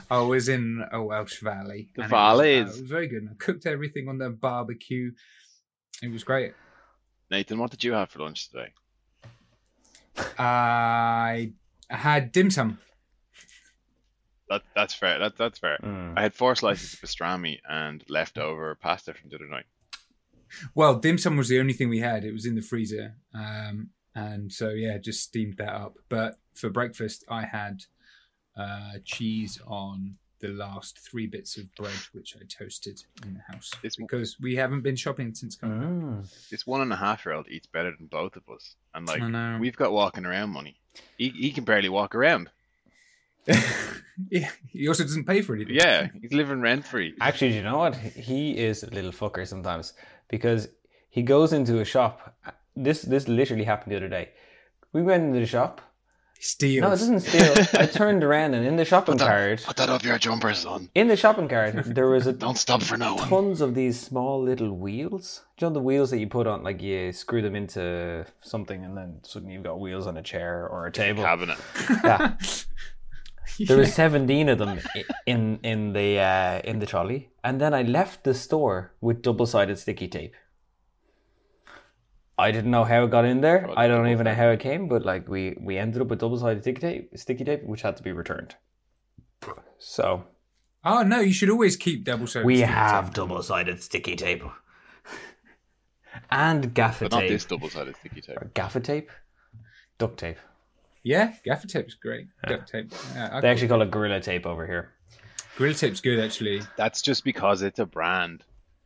I 0.09 0.19
was 0.21 0.47
in 0.47 0.81
a 0.93 1.01
Welsh 1.03 1.41
valley. 1.41 1.89
The 1.95 2.03
and 2.03 2.11
it 2.11 2.13
was- 2.13 2.13
uh, 2.13 2.15
valleys. 2.15 2.61
It 2.77 2.81
was, 2.81 2.89
very 2.89 3.07
good. 3.07 3.27
I 3.29 3.33
cooked 3.37 3.65
everything 3.65 4.07
on 4.07 4.17
the 4.19 4.29
barbecue. 4.29 5.11
It 6.01 6.11
was 6.11 6.23
great. 6.23 6.53
Nathan, 7.31 7.57
what 7.57 7.71
did 7.71 7.83
you 7.83 7.93
have 7.93 8.09
for 8.09 8.19
lunch 8.19 8.49
today? 8.49 8.73
I 10.37 11.53
had 11.89 12.33
dim 12.33 12.51
sum. 12.51 12.77
That 14.49 14.63
that's 14.75 14.93
fair. 14.93 15.17
That 15.17 15.37
that's 15.37 15.57
fair. 15.57 15.77
Mm. 15.81 16.13
I 16.17 16.23
had 16.23 16.33
four 16.33 16.55
slices 16.55 16.93
of 16.93 16.99
pastrami 16.99 17.59
and 17.67 18.03
leftover 18.09 18.75
pasta 18.75 19.13
from 19.13 19.29
the 19.29 19.37
other 19.37 19.47
night. 19.47 19.63
Well, 20.75 20.95
dim 20.95 21.17
sum 21.17 21.37
was 21.37 21.47
the 21.47 21.61
only 21.61 21.71
thing 21.71 21.87
we 21.87 21.99
had. 21.99 22.25
It 22.25 22.33
was 22.33 22.45
in 22.45 22.55
the 22.55 22.61
freezer, 22.61 23.15
um, 23.33 23.91
and 24.13 24.51
so 24.51 24.71
yeah, 24.71 24.97
just 24.97 25.23
steamed 25.23 25.55
that 25.57 25.73
up. 25.73 25.95
But 26.09 26.37
for 26.53 26.69
breakfast, 26.69 27.23
I 27.29 27.45
had 27.45 27.83
uh, 28.57 28.95
cheese 29.05 29.57
on 29.65 30.17
the 30.41 30.49
last 30.49 30.99
three 30.99 31.27
bits 31.27 31.57
of 31.57 31.73
bread, 31.75 31.93
which 32.13 32.35
I 32.35 32.43
toasted 32.45 33.03
in 33.23 33.35
the 33.35 33.53
house 33.53 33.71
This 33.81 33.97
one- 33.97 34.07
because 34.07 34.39
we 34.39 34.55
haven't 34.55 34.81
been 34.81 34.95
shopping 34.95 35.33
since 35.33 35.55
coming. 35.55 35.79
Mm. 35.79 36.49
This 36.49 36.67
one 36.67 36.81
and 36.81 36.91
a 36.91 36.95
half 36.97 37.25
year 37.25 37.35
old 37.35 37.47
eats 37.49 37.67
better 37.67 37.93
than 37.95 38.07
both 38.07 38.35
of 38.35 38.43
us, 38.49 38.75
and 38.93 39.07
like 39.07 39.59
we've 39.59 39.75
got 39.77 39.91
walking 39.91 40.25
around 40.25 40.49
money. 40.49 40.77
He 41.17 41.29
he 41.29 41.51
can 41.51 41.63
barely 41.63 41.89
walk 41.89 42.15
around. 42.15 42.49
yeah, 44.29 44.49
he 44.67 44.87
also 44.87 45.03
doesn't 45.03 45.25
pay 45.25 45.41
for 45.41 45.55
anything. 45.55 45.75
Yeah, 45.75 46.09
he's 46.21 46.33
living 46.33 46.61
rent 46.61 46.85
free. 46.85 47.15
Actually, 47.19 47.51
do 47.51 47.55
you 47.57 47.63
know 47.63 47.77
what? 47.77 47.95
He 47.95 48.57
is 48.57 48.83
a 48.83 48.89
little 48.89 49.11
fucker 49.11 49.47
sometimes 49.47 49.93
because 50.27 50.67
he 51.09 51.23
goes 51.23 51.51
into 51.53 51.79
a 51.79 51.85
shop. 51.85 52.35
This 52.75 53.01
this 53.01 53.27
literally 53.27 53.63
happened 53.63 53.91
the 53.93 53.97
other 53.97 54.09
day. 54.09 54.29
We 54.93 55.01
went 55.01 55.23
into 55.23 55.39
the 55.39 55.45
shop. 55.45 55.81
Steals. 56.41 56.81
No, 56.81 56.87
it 56.87 56.91
doesn't 56.91 57.19
steal. 57.21 57.53
I 57.79 57.85
turned 58.01 58.23
around 58.23 58.53
and 58.55 58.65
in 58.65 58.75
the 58.75 58.85
shopping 58.85 59.13
Put 59.13 59.19
that, 59.19 59.27
cart, 59.27 59.63
put 59.65 59.75
that 59.77 59.89
up 59.89 60.03
your 60.03 60.17
jumper, 60.17 60.53
son. 60.53 60.89
in 60.95 61.07
the 61.07 61.15
shopping 61.15 61.47
cart, 61.47 61.75
there 61.85 62.07
was 62.07 62.27
a 62.27 62.33
Don't 62.33 62.57
stop 62.57 62.81
for 62.81 62.97
no 62.97 63.15
one. 63.15 63.29
tons 63.29 63.61
of 63.61 63.75
these 63.75 63.99
small 63.99 64.41
little 64.41 64.75
wheels. 64.75 65.43
Do 65.57 65.65
you 65.65 65.69
know 65.69 65.73
the 65.75 65.79
wheels 65.81 66.09
that 66.11 66.17
you 66.19 66.27
put 66.27 66.47
on, 66.47 66.63
like 66.63 66.81
you 66.81 67.11
screw 67.13 67.41
them 67.41 67.55
into 67.55 68.25
something, 68.41 68.83
and 68.83 68.97
then 68.97 69.19
suddenly 69.23 69.53
you've 69.53 69.63
got 69.63 69.79
wheels 69.79 70.07
on 70.07 70.17
a 70.17 70.23
chair 70.23 70.67
or 70.67 70.87
a 70.87 70.91
table. 70.91 71.23
Cabinet. 71.23 71.57
Yeah. 72.03 72.35
There 73.59 73.77
was 73.77 73.93
seventeen 73.93 74.47
of 74.49 74.57
them 74.59 74.79
in 75.25 75.59
in 75.61 75.91
the 75.93 76.19
uh, 76.19 76.61
in 76.63 76.79
the 76.79 76.85
trolley, 76.85 77.29
and 77.43 77.59
then 77.59 77.73
I 77.73 77.81
left 77.81 78.23
the 78.23 78.33
store 78.33 78.93
with 79.01 79.21
double 79.21 79.45
sided 79.45 79.77
sticky 79.77 80.07
tape. 80.07 80.33
I 82.41 82.51
didn't 82.51 82.71
know 82.71 82.83
how 82.83 83.03
it 83.05 83.11
got 83.11 83.25
in 83.25 83.41
there. 83.41 83.67
Oh, 83.69 83.73
I 83.77 83.87
don't 83.87 84.07
even 84.07 84.25
know 84.25 84.33
how 84.33 84.49
it 84.49 84.59
came, 84.59 84.87
but 84.87 85.05
like 85.05 85.27
we 85.27 85.55
we 85.59 85.77
ended 85.77 86.01
up 86.01 86.07
with 86.09 86.19
double 86.19 86.37
sided 86.39 86.63
sticky 86.63 86.81
tape, 86.81 87.11
sticky 87.15 87.43
tape, 87.45 87.63
which 87.63 87.81
had 87.83 87.97
to 87.97 88.03
be 88.03 88.11
returned. 88.11 88.55
So 89.79 90.25
Oh 90.83 91.03
no, 91.03 91.19
you 91.19 91.33
should 91.33 91.49
always 91.49 91.75
keep 91.77 92.03
double 92.03 92.27
sided. 92.27 92.45
we 92.45 92.61
have 92.61 93.13
double 93.13 93.41
sided 93.43 93.81
sticky 93.83 94.15
tape 94.15 94.43
and 96.31 96.73
gaffer 96.73 97.05
But 97.05 97.11
not 97.11 97.19
tape, 97.21 97.29
this 97.29 97.45
double 97.45 97.69
sided 97.69 97.95
sticky 97.97 98.21
tape. 98.21 98.37
or 98.37 98.51
gaffer 98.53 98.79
tape, 98.79 99.09
duct 99.97 100.17
tape. 100.17 100.37
Yeah, 101.03 101.33
gaffer 101.43 101.67
tape's 101.67 101.95
great. 101.95 102.27
Duct 102.47 102.67
tape. 102.69 102.91
Yeah, 103.15 103.39
They 103.41 103.49
actually 103.49 103.67
call 103.69 103.81
it 103.81 103.91
gorilla 103.91 104.19
tape 104.21 104.45
over 104.45 104.67
here. 104.67 104.91
Gorilla 105.57 105.75
tape's 105.75 106.01
good 106.01 106.19
actually. 106.19 106.61
That's 106.77 107.01
just 107.01 107.23
because 107.23 107.61
it's 107.61 107.79
a 107.79 107.85
brand. 107.85 108.43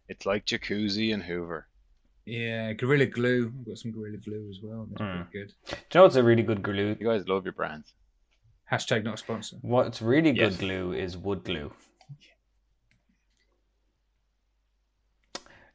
It's 0.07 0.25
like 0.25 0.45
Jacuzzi 0.45 1.13
and 1.13 1.23
Hoover. 1.23 1.67
Yeah, 2.25 2.73
Gorilla 2.73 3.05
Glue. 3.05 3.53
I've 3.59 3.65
got 3.67 3.77
some 3.77 3.91
Gorilla 3.91 4.17
Glue 4.17 4.49
as 4.49 4.59
well. 4.63 4.87
That's 4.89 5.01
Mm. 5.01 5.29
pretty 5.31 5.45
good. 5.47 5.53
Do 5.69 5.75
you 5.75 5.77
know 5.99 6.03
what's 6.03 6.15
a 6.15 6.23
really 6.23 6.43
good 6.43 6.63
glue? 6.63 6.95
You 6.99 7.07
guys 7.07 7.27
love 7.27 7.43
your 7.45 7.53
brands. 7.53 7.93
Hashtag 8.71 9.03
not 9.03 9.13
a 9.13 9.17
sponsor. 9.17 9.57
What's 9.61 10.01
really 10.01 10.31
good 10.31 10.51
Yes. 10.53 10.57
glue 10.57 10.91
is 10.93 11.15
wood 11.17 11.43
glue. 11.43 11.71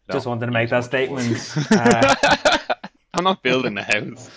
No, 0.08 0.12
Just 0.14 0.26
wanted 0.26 0.46
to 0.46 0.52
make 0.52 0.62
use 0.62 0.70
that 0.70 0.84
statement. 0.84 1.54
Uh, 1.70 2.16
I'm 3.14 3.24
not 3.24 3.42
building 3.42 3.76
a 3.78 3.82
house. 3.82 4.30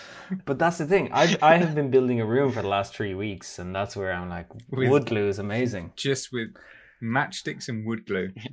but 0.46 0.60
that's 0.60 0.78
the 0.78 0.86
thing. 0.86 1.10
I 1.14 1.36
I 1.42 1.58
have 1.58 1.74
been 1.74 1.90
building 1.90 2.20
a 2.22 2.26
room 2.26 2.52
for 2.52 2.62
the 2.62 2.68
last 2.68 2.96
three 2.96 3.14
weeks, 3.14 3.58
and 3.60 3.74
that's 3.76 3.96
where 3.96 4.12
I'm 4.14 4.30
like, 4.30 4.48
With- 4.70 4.90
wood 4.90 5.06
glue 5.06 5.28
is 5.28 5.40
amazing. 5.40 5.94
Just 5.96 6.32
with 6.32 6.50
matchsticks 7.02 7.70
and 7.70 7.86
wood 7.86 8.06
glue. 8.06 8.34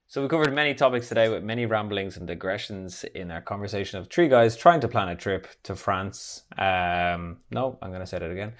So 0.06 0.22
we 0.22 0.28
covered 0.28 0.54
many 0.54 0.74
topics 0.74 1.08
today 1.08 1.28
with 1.28 1.42
many 1.42 1.66
ramblings 1.66 2.16
and 2.16 2.26
digressions 2.28 3.04
in 3.14 3.32
our 3.32 3.40
conversation 3.40 3.98
of 3.98 4.08
three 4.08 4.28
guys 4.28 4.56
trying 4.56 4.80
to 4.80 4.88
plan 4.88 5.08
a 5.08 5.16
trip 5.16 5.48
to 5.64 5.74
France. 5.74 6.44
Um, 6.56 7.38
no, 7.50 7.78
I'm 7.82 7.90
going 7.90 8.00
to 8.00 8.06
say 8.06 8.18
that 8.20 8.30
again. 8.30 8.54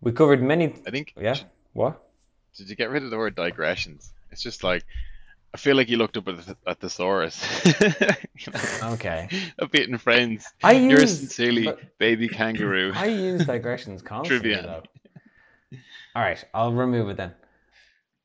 We 0.00 0.12
covered 0.12 0.42
many. 0.42 0.74
I 0.86 0.90
think. 0.90 1.14
Yeah. 1.20 1.36
What? 1.74 2.02
Did 2.56 2.70
you 2.70 2.76
get 2.76 2.90
rid 2.90 3.02
of 3.04 3.10
the 3.10 3.18
word 3.18 3.34
digressions? 3.34 4.12
It's 4.30 4.42
just 4.42 4.64
like 4.64 4.84
I 5.56 5.58
feel 5.58 5.74
like 5.74 5.88
you 5.88 5.96
looked 5.96 6.18
up 6.18 6.28
at 6.28 6.36
the, 6.44 6.56
at 6.66 6.80
thesaurus. 6.80 7.36
You 8.44 8.52
know, 8.52 8.92
Okay. 8.92 9.26
a 9.58 9.66
bit 9.66 9.88
in 9.88 9.96
friends. 9.96 10.44
I 10.62 10.72
You're 10.72 11.00
use- 11.00 11.18
sincerely 11.18 11.64
but- 11.64 11.98
baby 11.98 12.28
kangaroo. 12.28 12.92
I 13.06 13.06
use 13.06 13.46
digressions 13.46 14.02
constantly. 14.12 14.50
Trivia. 14.52 14.62
Though. 15.72 15.78
All 16.14 16.22
right, 16.22 16.44
I'll 16.52 16.74
remove 16.74 17.08
it 17.08 17.16
then. 17.16 17.32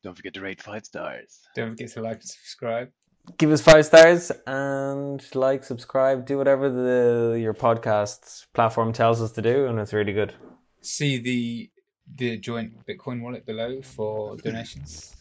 Don't 0.04 0.16
forget 0.18 0.34
to 0.34 0.42
rate 0.42 0.62
five 0.62 0.84
stars. 0.86 1.40
Don't 1.56 1.70
forget 1.72 1.92
to 1.92 2.02
like 2.02 2.20
and 2.20 2.30
subscribe. 2.30 2.90
give 3.38 3.52
us 3.52 3.62
five 3.62 3.86
stars 3.86 4.30
and 4.46 5.24
like, 5.34 5.64
subscribe, 5.64 6.26
do 6.26 6.38
whatever 6.38 6.70
the 6.70 7.40
your 7.40 7.54
podcast 7.54 8.48
platform 8.54 8.92
tells 8.92 9.22
us 9.22 9.32
to 9.38 9.42
do, 9.42 9.68
and 9.68 9.80
it's 9.80 9.94
really 9.94 10.14
good. 10.22 10.34
See 10.82 11.18
the 11.20 11.70
the 12.14 12.38
joint 12.38 12.86
Bitcoin 12.86 13.22
wallet 13.22 13.46
below 13.46 13.82
for 13.82 14.36
donations 14.36 15.16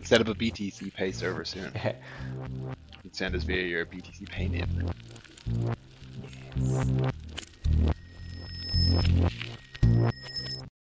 instead 0.00 0.20
of 0.20 0.28
a 0.28 0.34
BTC 0.34 0.92
Pay 0.94 1.12
server 1.12 1.44
soon. 1.44 1.70
you 1.84 1.92
can 3.02 3.12
send 3.12 3.34
us 3.36 3.44
via 3.44 3.62
your 3.62 3.86
BTC 3.86 4.28
Pay 4.28 4.48
name. 4.48 4.90
Yes. 8.92 9.46